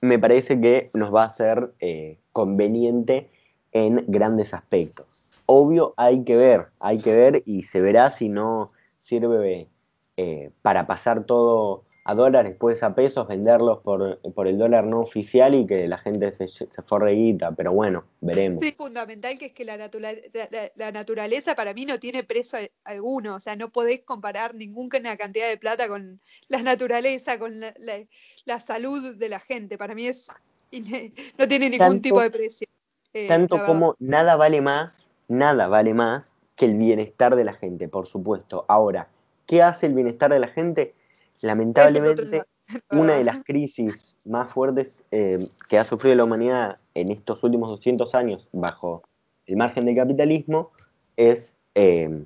me 0.00 0.18
parece 0.18 0.60
que 0.60 0.86
nos 0.94 1.14
va 1.14 1.22
a 1.22 1.28
ser 1.28 1.72
eh, 1.80 2.18
conveniente 2.32 3.30
en 3.72 4.04
grandes 4.06 4.54
aspectos 4.54 5.13
obvio 5.46 5.94
hay 5.96 6.24
que 6.24 6.36
ver, 6.36 6.68
hay 6.80 6.98
que 6.98 7.14
ver 7.14 7.42
y 7.46 7.64
se 7.64 7.80
verá 7.80 8.10
si 8.10 8.28
no 8.28 8.72
sirve 9.00 9.68
eh, 10.16 10.50
para 10.62 10.86
pasar 10.86 11.24
todo 11.24 11.84
a 12.06 12.14
dólares, 12.14 12.52
después 12.52 12.82
a 12.82 12.94
pesos, 12.94 13.26
venderlos 13.26 13.78
por, 13.80 14.20
el 14.46 14.58
dólar 14.58 14.84
no 14.84 15.00
oficial 15.00 15.54
y 15.54 15.66
que 15.66 15.88
la 15.88 15.96
gente 15.96 16.32
se, 16.32 16.48
se 16.48 16.66
forre 16.86 17.12
guita, 17.12 17.52
pero 17.52 17.72
bueno, 17.72 18.04
veremos. 18.20 18.62
Sí, 18.62 18.72
fundamental 18.72 19.38
que 19.38 19.46
es 19.46 19.52
que 19.52 19.64
la, 19.64 19.78
la, 19.78 20.92
naturaleza 20.92 21.54
para 21.54 21.72
mí 21.72 21.86
no 21.86 21.98
tiene 21.98 22.22
precio 22.22 22.58
alguno, 22.84 23.36
o 23.36 23.40
sea, 23.40 23.56
no 23.56 23.70
podés 23.70 24.02
comparar 24.02 24.54
ninguna 24.54 25.16
cantidad 25.16 25.48
de 25.48 25.56
plata 25.56 25.88
con 25.88 26.20
la 26.48 26.62
naturaleza, 26.62 27.38
con 27.38 27.54
la, 27.58 28.60
salud 28.60 29.16
de 29.16 29.28
la 29.30 29.40
gente, 29.40 29.78
para 29.78 29.94
mí 29.94 30.06
es 30.06 30.28
no 31.38 31.48
tiene 31.48 31.70
ningún 31.70 32.02
tipo 32.02 32.20
de 32.20 32.30
precio. 32.30 32.68
Eh, 33.14 33.28
tanto 33.28 33.64
como 33.64 33.94
nada 33.98 34.36
vale 34.36 34.60
más 34.60 35.08
nada 35.38 35.68
vale 35.68 35.94
más 35.94 36.34
que 36.56 36.66
el 36.66 36.76
bienestar 36.76 37.36
de 37.36 37.44
la 37.44 37.54
gente, 37.54 37.88
por 37.88 38.06
supuesto. 38.06 38.64
Ahora, 38.68 39.08
¿qué 39.46 39.62
hace 39.62 39.86
el 39.86 39.94
bienestar 39.94 40.32
de 40.32 40.38
la 40.38 40.48
gente? 40.48 40.94
Lamentablemente, 41.42 42.42
una 42.92 43.16
de 43.16 43.24
las 43.24 43.42
crisis 43.44 44.16
más 44.26 44.52
fuertes 44.52 45.04
eh, 45.10 45.38
que 45.68 45.78
ha 45.78 45.84
sufrido 45.84 46.16
la 46.16 46.24
humanidad 46.24 46.76
en 46.94 47.10
estos 47.10 47.42
últimos 47.44 47.68
200 47.70 48.14
años 48.14 48.48
bajo 48.52 49.02
el 49.46 49.56
margen 49.56 49.84
del 49.84 49.96
capitalismo 49.96 50.70
es 51.16 51.54
eh, 51.74 52.24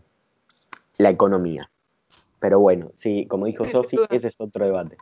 la 0.98 1.10
economía. 1.10 1.70
Pero 2.38 2.60
bueno, 2.60 2.92
sí, 2.94 3.26
como 3.26 3.46
dijo 3.46 3.64
Sofi, 3.64 3.96
ese 4.10 4.28
es 4.28 4.40
otro 4.40 4.64
debate. 4.64 4.96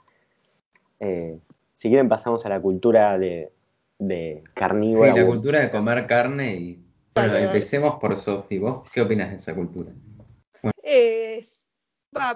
Eh, 1.00 1.38
si 1.74 1.88
quieren 1.88 2.08
pasamos 2.08 2.46
a 2.46 2.48
la 2.48 2.60
cultura 2.60 3.18
de, 3.18 3.52
de 3.98 4.42
carnívora. 4.54 5.12
Sí, 5.12 5.18
la 5.18 5.26
cultura 5.26 5.60
de 5.60 5.70
comer 5.70 6.06
carne 6.06 6.54
y 6.56 6.85
bueno, 7.16 7.36
empecemos 7.36 7.98
por 8.00 8.16
Sofi. 8.16 8.58
¿Vos 8.58 8.90
qué 8.92 9.00
opinas 9.00 9.30
de 9.30 9.36
esa 9.36 9.54
cultura? 9.54 9.92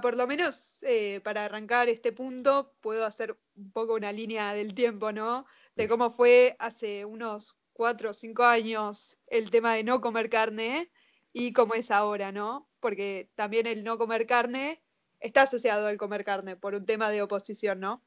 por 0.03 0.17
lo 0.17 0.27
menos 0.27 0.83
eh, 0.83 1.21
para 1.21 1.45
arrancar 1.45 1.89
este 1.89 2.13
punto, 2.13 2.75
puedo 2.81 3.07
hacer 3.07 3.39
un 3.57 3.73
poco 3.73 3.95
una 3.95 4.13
línea 4.13 4.53
del 4.53 4.75
tiempo, 4.75 5.13
¿no? 5.13 5.47
De 5.75 5.89
cómo 5.89 6.11
fue 6.11 6.57
hace 6.59 7.05
unos 7.05 7.57
cuatro 7.73 8.11
o 8.11 8.13
cinco 8.13 8.45
años 8.45 9.17
el 9.27 9.51
tema 9.51 9.75
de 9.75 9.85
no 9.85 10.01
comer 10.01 10.29
carne 10.29 10.91
y 11.33 11.53
cómo 11.53 11.75
es 11.75 11.91
ahora, 11.91 12.33
¿no? 12.33 12.69
Porque 12.81 13.31
también 13.35 13.67
el 13.67 13.85
no 13.85 13.99
comer 13.99 14.27
carne 14.27 14.83
está 15.19 15.43
asociado 15.43 15.87
al 15.87 15.97
comer 15.97 16.25
carne 16.25 16.57
por 16.57 16.75
un 16.75 16.87
tema 16.87 17.11
de 17.11 17.23
oposición, 17.23 17.81
¿no? 17.81 18.05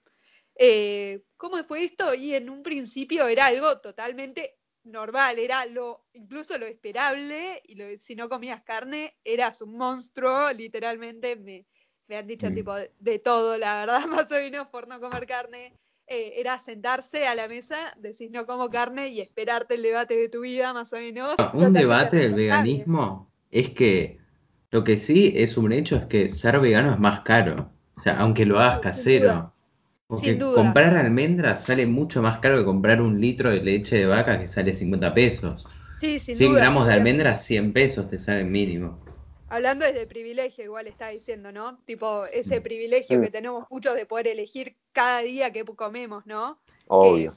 Eh, 0.55 1.23
¿Cómo 1.37 1.63
fue 1.63 1.83
esto? 1.83 2.13
Y 2.13 2.35
en 2.35 2.49
un 2.49 2.63
principio 2.63 3.27
era 3.27 3.47
algo 3.47 3.79
totalmente 3.79 4.57
normal, 4.83 5.39
era 5.39 5.65
lo, 5.65 6.05
incluso 6.13 6.57
lo 6.57 6.65
esperable, 6.65 7.61
y 7.65 7.77
si 7.97 8.15
no 8.15 8.29
comías 8.29 8.61
carne, 8.63 9.15
eras 9.23 9.61
un 9.61 9.77
monstruo, 9.77 10.51
literalmente 10.51 11.35
me, 11.35 11.65
me 12.07 12.17
han 12.17 12.27
dicho 12.27 12.49
mm. 12.49 12.53
tipo 12.53 12.73
de, 12.99 13.19
todo, 13.19 13.57
la 13.57 13.79
verdad, 13.79 14.05
más 14.09 14.31
o 14.31 14.35
menos 14.35 14.67
por 14.67 14.87
no 14.87 14.99
comer 14.99 15.25
carne. 15.25 15.73
eh, 16.07 16.33
era 16.37 16.59
sentarse 16.59 17.27
a 17.27 17.35
la 17.35 17.47
mesa, 17.47 17.77
decís 17.97 18.29
no 18.29 18.45
como 18.45 18.69
carne 18.69 19.07
y 19.07 19.21
esperarte 19.21 19.75
el 19.75 19.81
debate 19.83 20.15
de 20.15 20.29
tu 20.29 20.41
vida, 20.41 20.73
más 20.73 20.91
o 20.93 20.97
menos. 20.97 21.35
Un 21.53 21.73
debate 21.73 22.17
del 22.17 22.33
veganismo 22.33 23.31
es 23.51 23.69
que 23.69 24.19
lo 24.71 24.83
que 24.83 24.97
sí 24.97 25.33
es 25.35 25.55
un 25.55 25.71
hecho 25.71 25.95
es 25.95 26.05
que 26.07 26.29
ser 26.29 26.59
vegano 26.59 26.91
es 26.91 26.99
más 26.99 27.21
caro. 27.21 27.71
O 27.95 28.01
sea, 28.01 28.19
aunque 28.19 28.45
lo 28.45 28.59
hagas 28.59 28.81
casero. 28.81 29.52
Porque 30.07 30.37
comprar 30.37 30.95
almendras 30.95 31.63
sale 31.63 31.85
mucho 31.85 32.21
más 32.21 32.39
caro 32.39 32.59
que 32.59 32.65
comprar 32.65 33.01
un 33.01 33.19
litro 33.19 33.49
de 33.49 33.61
leche 33.61 33.97
de 33.97 34.05
vaca 34.05 34.39
que 34.39 34.47
sale 34.47 34.73
50 34.73 35.13
pesos. 35.13 35.65
Sí, 35.97 36.19
sin 36.19 36.35
100 36.35 36.53
gramos 36.55 36.87
de 36.87 36.93
almendras, 36.93 37.45
100 37.45 37.73
pesos 37.73 38.09
te 38.09 38.19
sale 38.19 38.43
mínimo. 38.43 38.99
Hablando 39.47 39.85
desde 39.85 40.07
privilegio, 40.07 40.63
igual 40.63 40.87
está 40.87 41.09
diciendo, 41.09 41.51
¿no? 41.51 41.77
Tipo, 41.85 42.25
ese 42.25 42.59
mm. 42.59 42.63
privilegio 42.63 43.21
que 43.21 43.29
tenemos 43.29 43.65
muchos 43.69 43.95
de 43.95 44.05
poder 44.05 44.27
elegir 44.27 44.75
cada 44.91 45.19
día 45.19 45.53
que 45.53 45.63
comemos, 45.63 46.25
¿no? 46.25 46.59
Obvio. 46.87 47.31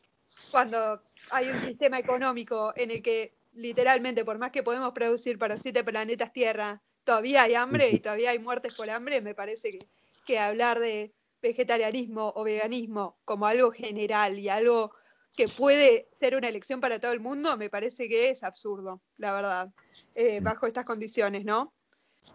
cuando 0.51 1.01
hay 1.33 1.49
un 1.49 1.61
sistema 1.61 1.99
económico 1.99 2.73
en 2.77 2.91
el 2.91 3.03
que 3.03 3.35
literalmente, 3.55 4.25
por 4.25 4.39
más 4.39 4.51
que 4.51 4.63
podemos 4.63 4.93
producir 4.93 5.39
para 5.39 5.57
siete 5.57 5.85
planetas 5.85 6.33
Tierra, 6.33 6.83
todavía 7.05 7.43
hay 7.43 7.55
hambre 7.55 7.91
y 7.91 7.99
todavía 8.01 8.31
hay 8.31 8.39
muertes 8.39 8.77
por 8.77 8.91
hambre, 8.91 9.21
me 9.21 9.35
parece 9.35 9.71
que, 9.71 9.87
que 10.27 10.39
hablar 10.39 10.81
de 10.81 11.13
vegetarianismo 11.49 12.33
o 12.35 12.45
veganismo 12.45 13.17
como 13.25 13.47
algo 13.47 13.71
general 13.71 14.39
y 14.39 14.49
algo 14.49 14.93
que 15.37 15.47
puede 15.49 16.09
ser 16.19 16.35
una 16.35 16.49
elección 16.49 16.81
para 16.81 16.99
todo 16.99 17.13
el 17.13 17.21
mundo, 17.21 17.57
me 17.57 17.69
parece 17.69 18.09
que 18.09 18.31
es 18.31 18.43
absurdo, 18.43 19.01
la 19.19 19.33
verdad, 19.35 19.71
eh, 20.15 20.41
bajo 20.41 20.67
estas 20.67 20.85
condiciones, 20.85 21.45
¿no? 21.45 21.73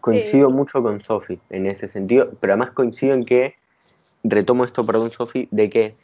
Coincido 0.00 0.48
eh, 0.48 0.52
mucho 0.52 0.82
con 0.82 1.00
Sofi 1.00 1.38
en 1.50 1.66
ese 1.66 1.88
sentido, 1.88 2.32
pero 2.40 2.52
además 2.52 2.70
coincido 2.70 3.14
en 3.14 3.24
que, 3.24 3.56
retomo 4.22 4.64
esto, 4.64 4.86
perdón 4.86 5.10
Sofi, 5.10 5.48
de 5.50 5.68
que 5.68 5.94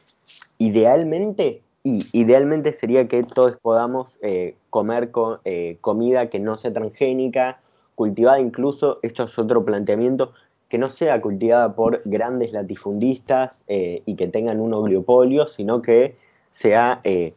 idealmente, 0.58 1.62
y 1.84 2.00
idealmente 2.12 2.72
sería 2.72 3.06
que 3.06 3.22
todos 3.22 3.56
podamos 3.62 4.18
eh, 4.20 4.56
comer 4.70 5.12
comida 5.80 6.28
que 6.28 6.40
no 6.40 6.56
sea 6.56 6.72
transgénica, 6.72 7.60
cultivada 7.94 8.40
incluso, 8.40 8.98
esto 9.02 9.24
es 9.24 9.38
otro 9.38 9.64
planteamiento, 9.64 10.32
que 10.68 10.78
no 10.78 10.88
sea 10.88 11.20
cultivada 11.20 11.74
por 11.74 12.02
grandes 12.04 12.52
latifundistas 12.52 13.64
y 13.68 14.14
que 14.16 14.28
tengan 14.28 14.60
un 14.60 14.74
oligopolio, 14.74 15.48
sino 15.48 15.80
que 15.80 16.16
sea 16.50 17.00
eh, 17.04 17.32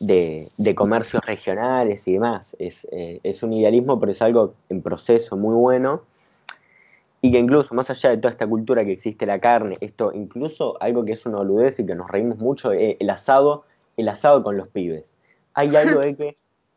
de, 0.00 0.74
comercios 0.74 1.24
regionales 1.26 2.08
y 2.08 2.14
demás. 2.14 2.56
Eh, 2.58 3.20
es, 3.22 3.42
un 3.42 3.52
idealismo, 3.52 4.00
pero 4.00 4.12
es 4.12 4.22
algo 4.22 4.54
en 4.68 4.82
proceso 4.82 5.36
muy 5.36 5.54
bueno. 5.54 6.02
Y 7.20 7.30
que 7.30 7.38
incluso, 7.38 7.74
más 7.74 7.88
allá 7.90 8.10
de 8.10 8.16
toda 8.16 8.32
esta 8.32 8.46
cultura 8.46 8.84
que 8.84 8.92
existe 8.92 9.26
la 9.26 9.38
carne, 9.38 9.76
esto 9.80 10.10
incluso 10.12 10.76
algo 10.80 11.04
que 11.04 11.12
es 11.12 11.24
una 11.24 11.38
boludez 11.38 11.78
y 11.78 11.86
que 11.86 11.94
nos 11.94 12.10
reímos 12.10 12.38
mucho, 12.38 12.72
eh, 12.72 12.96
el 12.98 13.10
asado, 13.10 13.64
el 13.96 14.08
asado 14.08 14.42
con 14.42 14.56
los 14.56 14.68
pibes. 14.68 15.16
Hay 15.54 15.76
algo 15.76 16.00
de 16.00 16.16
que 16.16 16.34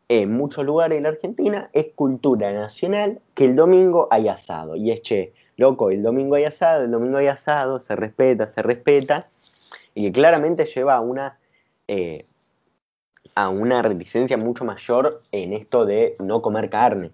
en 0.08 0.36
muchos 0.36 0.64
lugares 0.64 0.98
de 0.98 1.02
la 1.02 1.08
Argentina 1.08 1.70
es 1.72 1.88
cultura 1.94 2.52
nacional 2.52 3.20
que 3.34 3.46
el 3.46 3.56
domingo 3.56 4.06
hay 4.10 4.28
asado. 4.28 4.76
Y 4.76 4.92
es, 4.92 5.02
che, 5.02 5.32
loco, 5.56 5.90
el 5.90 6.02
domingo 6.02 6.36
hay 6.36 6.44
asado, 6.44 6.84
el 6.84 6.90
domingo 6.90 7.18
hay 7.18 7.28
asado, 7.28 7.80
se 7.80 7.96
respeta, 7.96 8.48
se 8.48 8.62
respeta. 8.62 9.26
Y 9.94 10.04
que 10.04 10.12
claramente 10.12 10.66
lleva 10.66 10.94
a 10.94 11.00
una 11.00 11.38
eh, 11.88 12.22
a 13.36 13.50
una 13.50 13.82
reticencia 13.82 14.36
mucho 14.38 14.64
mayor 14.64 15.20
en 15.30 15.52
esto 15.52 15.84
de 15.84 16.14
no 16.18 16.40
comer 16.40 16.70
carne, 16.70 17.10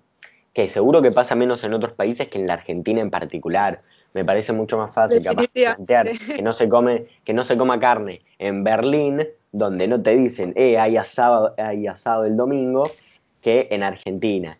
que 0.54 0.68
seguro 0.68 1.02
que 1.02 1.10
pasa 1.10 1.34
menos 1.34 1.64
en 1.64 1.74
otros 1.74 1.92
países 1.92 2.30
que 2.30 2.38
en 2.38 2.46
la 2.46 2.54
Argentina 2.54 3.00
en 3.00 3.10
particular. 3.10 3.80
Me 4.14 4.24
parece 4.24 4.52
mucho 4.52 4.78
más 4.78 4.94
fácil 4.94 5.20
plantear 5.22 6.06
que 6.08 6.42
no 6.42 6.52
se 6.52 6.68
come, 6.68 7.06
que 7.24 7.32
no 7.32 7.44
se 7.44 7.56
coma 7.56 7.80
carne 7.80 8.20
en 8.38 8.62
Berlín, 8.62 9.26
donde 9.50 9.88
no 9.88 10.00
te 10.00 10.14
dicen, 10.14 10.52
eh, 10.54 10.78
hay 10.78 10.96
asado, 10.96 11.54
hay 11.58 11.86
asado 11.86 12.24
el 12.24 12.36
domingo, 12.36 12.90
que 13.40 13.68
en 13.70 13.82
Argentina. 13.82 14.54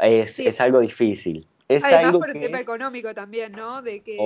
Es, 0.00 0.60
algo 0.60 0.80
difícil. 0.80 1.46
Es 1.76 1.84
Además 1.84 2.16
por 2.16 2.30
el 2.30 2.40
tema 2.40 2.60
económico 2.60 3.14
también, 3.14 3.52
¿no? 3.52 3.82
De 3.82 4.02
que, 4.02 4.18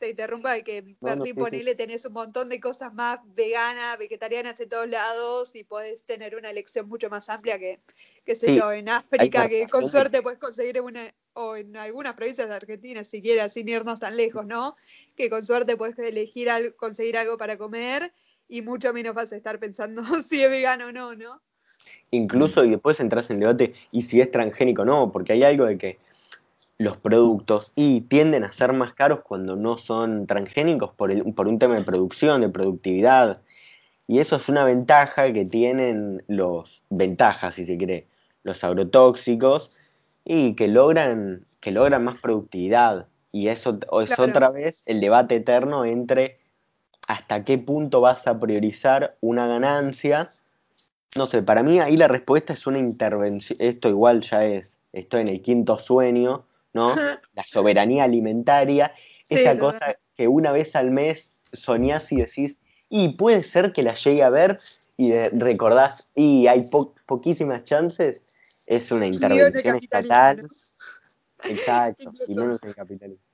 te 0.00 0.08
interrumpa 0.10 0.54
de 0.54 0.64
que 0.64 0.96
Berlín, 1.00 1.36
ponele, 1.36 1.74
tenés 1.74 2.06
un 2.06 2.14
montón 2.14 2.48
de 2.48 2.58
cosas 2.58 2.92
más 2.94 3.18
veganas, 3.34 3.98
vegetarianas 3.98 4.58
en 4.58 4.68
todos 4.70 4.88
lados 4.88 5.54
y 5.54 5.62
podés 5.62 6.04
tener 6.04 6.36
una 6.36 6.48
elección 6.48 6.88
mucho 6.88 7.10
más 7.10 7.28
amplia 7.28 7.58
que, 7.58 7.80
qué 8.24 8.34
sé 8.34 8.56
yo, 8.56 8.72
en 8.72 8.88
África, 8.88 9.46
que 9.46 9.68
con 9.68 9.90
suerte 9.90 10.22
puedes 10.22 10.38
conseguir 10.38 10.80
una, 10.80 11.02
o 11.34 11.54
en 11.56 11.76
algunas 11.76 12.14
provincias 12.14 12.48
de 12.48 12.54
Argentina, 12.54 13.04
siquiera 13.04 13.50
sin 13.50 13.68
irnos 13.68 14.00
tan 14.00 14.16
lejos, 14.16 14.46
¿no? 14.46 14.74
Que 15.16 15.28
con 15.28 15.44
suerte 15.44 15.76
puedes 15.76 15.98
elegir 15.98 16.48
algo, 16.48 16.74
conseguir 16.76 17.18
algo 17.18 17.36
para 17.36 17.58
comer 17.58 18.14
y 18.48 18.62
mucho 18.62 18.94
menos 18.94 19.14
vas 19.14 19.32
a 19.34 19.36
estar 19.36 19.60
pensando 19.60 20.02
si 20.24 20.42
es 20.42 20.50
vegano 20.50 20.86
o 20.86 20.92
no, 20.92 21.14
¿no? 21.14 21.42
Incluso, 22.10 22.64
y 22.64 22.70
después 22.70 23.00
entras 23.00 23.30
en 23.30 23.40
debate, 23.40 23.74
y 23.90 24.02
si 24.02 24.20
es 24.20 24.30
transgénico 24.30 24.82
o 24.82 24.84
no, 24.84 25.12
porque 25.12 25.34
hay 25.34 25.44
algo 25.44 25.66
de 25.66 25.78
que 25.78 25.98
los 26.80 26.96
productos 26.98 27.72
y 27.76 28.00
tienden 28.00 28.42
a 28.42 28.52
ser 28.52 28.72
más 28.72 28.94
caros 28.94 29.20
cuando 29.22 29.54
no 29.54 29.76
son 29.76 30.26
transgénicos 30.26 30.94
por, 30.94 31.34
por 31.34 31.46
un 31.46 31.58
tema 31.58 31.76
de 31.76 31.84
producción, 31.84 32.40
de 32.40 32.48
productividad. 32.48 33.42
Y 34.06 34.20
eso 34.20 34.36
es 34.36 34.48
una 34.48 34.64
ventaja 34.64 35.30
que 35.34 35.44
tienen 35.44 36.24
los 36.26 36.82
ventajas, 36.88 37.56
si 37.56 37.66
se 37.66 37.76
quiere, 37.76 38.06
los 38.44 38.64
agrotóxicos 38.64 39.78
y 40.24 40.54
que 40.54 40.68
logran, 40.68 41.44
que 41.60 41.70
logran 41.70 42.02
más 42.02 42.18
productividad. 42.18 43.08
Y 43.30 43.48
eso 43.48 43.78
es 44.00 44.18
otra 44.18 44.48
vez 44.48 44.82
el 44.86 45.02
debate 45.02 45.36
eterno 45.36 45.84
entre 45.84 46.38
hasta 47.06 47.44
qué 47.44 47.58
punto 47.58 48.00
vas 48.00 48.26
a 48.26 48.40
priorizar 48.40 49.18
una 49.20 49.46
ganancia. 49.46 50.30
No 51.14 51.26
sé, 51.26 51.42
para 51.42 51.62
mí 51.62 51.78
ahí 51.78 51.98
la 51.98 52.08
respuesta 52.08 52.54
es 52.54 52.66
una 52.66 52.78
intervención. 52.78 53.58
Esto 53.60 53.90
igual 53.90 54.22
ya 54.22 54.46
es, 54.46 54.78
estoy 54.94 55.20
en 55.20 55.28
el 55.28 55.42
quinto 55.42 55.78
sueño, 55.78 56.46
¿no? 56.72 56.94
La 57.34 57.44
soberanía 57.46 58.04
alimentaria, 58.04 58.92
esa 59.28 59.58
cosa 59.58 59.96
que 60.16 60.28
una 60.28 60.52
vez 60.52 60.74
al 60.74 60.90
mes 60.90 61.38
soñás 61.52 62.10
y 62.12 62.16
decís, 62.16 62.58
y 62.88 63.10
puede 63.10 63.44
ser 63.44 63.72
que 63.72 63.82
la 63.82 63.94
llegue 63.94 64.22
a 64.22 64.30
ver 64.30 64.58
y 64.96 65.12
recordás, 65.14 66.08
y 66.14 66.48
hay 66.48 66.62
poquísimas 67.06 67.64
chances, 67.64 68.64
es 68.66 68.90
una 68.90 69.06
intervención 69.06 69.76
estatal. 69.76 70.46
Exacto, 71.44 72.12
y 72.28 72.34
no 72.34 72.56
es 72.56 72.62
el 72.62 72.74
capitalismo. 72.74 73.24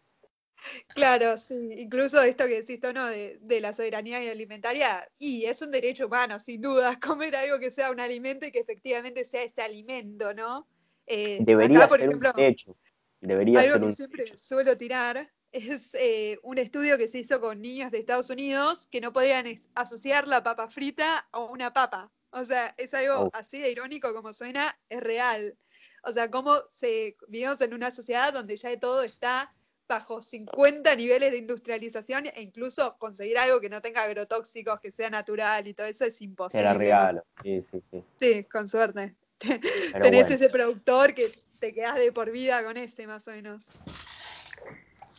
Claro, 0.95 1.37
sí, 1.37 1.75
incluso 1.79 2.21
esto 2.23 2.45
que 2.45 2.63
decís, 2.63 2.81
¿no? 2.93 3.07
De, 3.07 3.39
de, 3.41 3.61
la 3.61 3.73
soberanía 3.73 4.19
alimentaria, 4.31 5.09
y 5.19 5.45
es 5.45 5.63
un 5.63 5.71
derecho 5.71 6.07
humano, 6.07 6.39
sin 6.41 6.61
duda, 6.61 6.99
comer 7.01 7.37
algo 7.37 7.59
que 7.59 7.71
sea 7.71 7.91
un 7.91 8.01
alimento 8.01 8.47
y 8.47 8.53
que 8.53 8.61
efectivamente 8.61 9.25
sea 9.25 9.43
ese 9.43 9.63
alimento, 9.63 10.35
¿no? 10.35 10.67
Eh, 11.07 11.39
Debería 11.43 11.87
por 11.87 12.01
ser 12.01 12.09
ejemplo, 12.09 12.31
un 12.31 12.37
derecho. 12.37 12.77
Algo 13.23 13.87
que 13.87 13.93
siempre 13.93 14.39
suelo 14.39 14.77
tirar 14.77 15.33
es 15.53 15.95
eh, 15.95 16.39
un 16.43 16.59
estudio 16.59 16.99
que 16.99 17.09
se 17.09 17.21
hizo 17.21 17.41
con 17.41 17.63
niños 17.63 17.91
de 17.91 17.99
Estados 17.99 18.31
Unidos 18.31 18.87
que 18.91 19.01
no 19.01 19.13
podían 19.13 19.47
asociar 19.75 20.29
la 20.29 20.43
papa 20.43 20.69
frita 20.69 21.27
a 21.33 21.41
una 21.41 21.73
papa. 21.73 22.11
O 22.31 22.45
sea, 22.45 22.75
es 22.77 22.93
algo 22.93 23.25
oh. 23.25 23.31
así 23.33 23.59
de 23.59 23.71
irónico 23.71 24.13
como 24.13 24.33
suena, 24.35 24.79
es 24.89 25.01
real. 25.01 25.57
O 26.03 26.13
sea, 26.13 26.31
cómo 26.31 26.57
se, 26.71 27.17
vivimos 27.29 27.61
en 27.63 27.75
una 27.75 27.91
sociedad 27.91 28.33
donde 28.33 28.57
ya 28.57 28.79
todo 28.79 29.03
está 29.03 29.53
bajo 29.89 30.21
50 30.21 30.95
niveles 30.97 31.31
de 31.31 31.39
industrialización 31.39 32.27
e 32.27 32.43
incluso 32.43 32.97
conseguir 32.99 33.39
algo 33.39 33.61
que 33.61 33.71
no 33.71 33.81
tenga 33.81 34.03
agrotóxicos, 34.03 34.81
que 34.81 34.91
sea 34.91 35.11
natural 35.11 35.67
y 35.67 35.75
todo 35.75 35.87
eso 35.87 36.05
es 36.05 36.21
imposible. 36.21 36.61
Era 36.61 36.75
regalo, 36.75 37.25
sí, 37.43 37.63
sí, 37.63 37.81
sí. 37.91 38.05
Sí, 38.21 38.45
con 38.45 38.69
suerte. 38.69 39.15
Tenés 40.03 40.31
ese 40.31 40.49
productor 40.49 41.15
que 41.15 41.46
te 41.59 41.73
quedas 41.73 41.97
de 41.97 42.13
por 42.13 42.31
vida 42.31 42.63
con 42.65 42.77
este, 42.77 43.07
más 43.07 43.27
o 43.29 43.31
menos. 43.33 43.71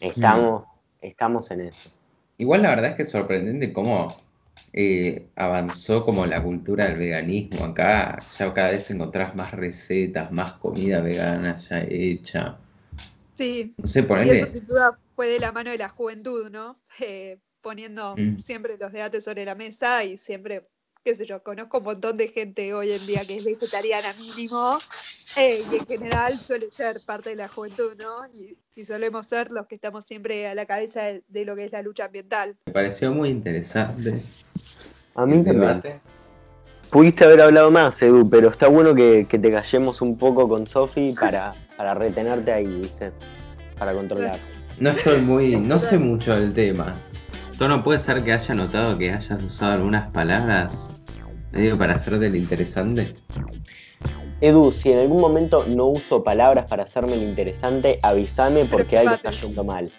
Estamos, 0.01 0.63
estamos 1.01 1.49
en 1.51 1.61
eso. 1.61 1.89
Igual 2.37 2.61
la 2.61 2.69
verdad 2.69 2.91
es 2.91 2.95
que 2.95 3.03
es 3.03 3.09
sorprendente 3.09 3.73
cómo 3.73 4.15
eh, 4.73 5.27
avanzó 5.35 6.05
como 6.05 6.25
la 6.25 6.41
cultura 6.43 6.87
del 6.87 6.97
veganismo 6.97 7.65
acá. 7.65 8.19
Ya 8.37 8.53
cada 8.53 8.71
vez 8.71 8.89
encontrás 8.91 9.35
más 9.35 9.51
recetas, 9.51 10.31
más 10.31 10.53
comida 10.53 11.01
vegana 11.01 11.57
ya 11.57 11.81
hecha. 11.81 12.57
Sí. 13.33 13.73
No 13.77 13.87
sé, 13.87 14.05
Y 14.25 14.29
eso 14.29 14.49
sin 14.49 14.67
duda 14.67 14.97
fue 15.15 15.27
de 15.27 15.39
la 15.39 15.51
mano 15.51 15.71
de 15.71 15.77
la 15.77 15.89
juventud, 15.89 16.49
¿no? 16.51 16.79
Eh, 16.99 17.37
poniendo 17.61 18.15
mm. 18.17 18.39
siempre 18.39 18.77
los 18.79 18.91
debates 18.91 19.23
sobre 19.23 19.45
la 19.45 19.55
mesa 19.55 20.03
y 20.03 20.17
siempre, 20.17 20.67
qué 21.07 21.15
sé 21.15 21.25
yo, 21.25 21.41
conozco 21.41 21.77
un 21.77 21.85
montón 21.85 22.17
de 22.17 22.27
gente 22.27 22.73
hoy 22.73 22.91
en 22.91 23.07
día 23.07 23.21
que 23.25 23.37
es 23.37 23.45
vegetariana 23.45 24.09
mínimo 24.19 24.77
eh, 25.37 25.63
y 25.71 25.75
en 25.77 25.85
general 25.85 26.37
suele 26.37 26.69
ser 26.69 26.99
parte 27.05 27.29
de 27.29 27.37
la 27.37 27.47
juventud, 27.47 27.93
¿no? 27.97 28.27
Y, 28.33 28.57
solemos 28.83 29.25
ser 29.25 29.49
los 29.51 29.67
que 29.67 29.75
estamos 29.75 30.03
siempre 30.05 30.49
a 30.49 30.53
la 30.53 30.65
cabeza 30.65 31.03
de, 31.29 31.45
lo 31.45 31.55
que 31.55 31.63
es 31.63 31.71
la 31.71 31.81
lucha 31.81 32.05
ambiental. 32.05 32.57
Me 32.65 32.73
pareció 32.73 33.13
muy 33.13 33.29
interesante. 33.29 34.21
A 35.15 35.25
mí 35.25 35.45
también. 35.45 35.81
Pudiste 36.91 37.23
haber 37.23 37.39
hablado 37.39 37.71
más, 37.71 38.01
Edu, 38.01 38.29
pero 38.29 38.49
está 38.49 38.67
bueno 38.67 38.93
que, 38.93 39.25
te 39.29 39.49
callemos 39.49 40.01
un 40.01 40.17
poco 40.17 40.49
con 40.49 40.67
Sofi 40.67 41.15
para, 41.17 41.53
para 41.77 41.93
retenerte 41.93 42.51
ahí, 42.51 42.81
¿viste? 42.81 43.13
Para 43.79 43.93
controlar. 43.93 44.37
No 44.77 44.89
estoy 44.89 45.21
muy, 45.21 45.55
no 45.55 45.79
sé 45.79 45.97
mucho 45.97 46.35
del 46.35 46.53
tema. 46.53 47.01
Tono, 47.57 47.81
¿puede 47.81 47.99
ser 47.99 48.23
que 48.23 48.33
haya 48.33 48.53
notado 48.53 48.97
que 48.97 49.11
hayas 49.13 49.41
usado 49.41 49.71
algunas 49.71 50.11
palabras 50.11 50.91
medio 51.51 51.77
para 51.77 51.95
hacer 51.95 52.19
del 52.19 52.35
interesante? 52.35 53.15
Edu, 54.39 54.71
si 54.71 54.91
en 54.91 54.99
algún 54.99 55.19
momento 55.19 55.65
no 55.65 55.87
uso 55.87 56.23
palabras 56.23 56.65
para 56.65 56.83
hacerme 56.83 57.15
lo 57.15 57.23
interesante, 57.23 57.99
avísame 58.03 58.65
porque 58.65 58.97
algo 58.97 59.13
está 59.13 59.31
yendo 59.31 59.63
mal. 59.63 59.91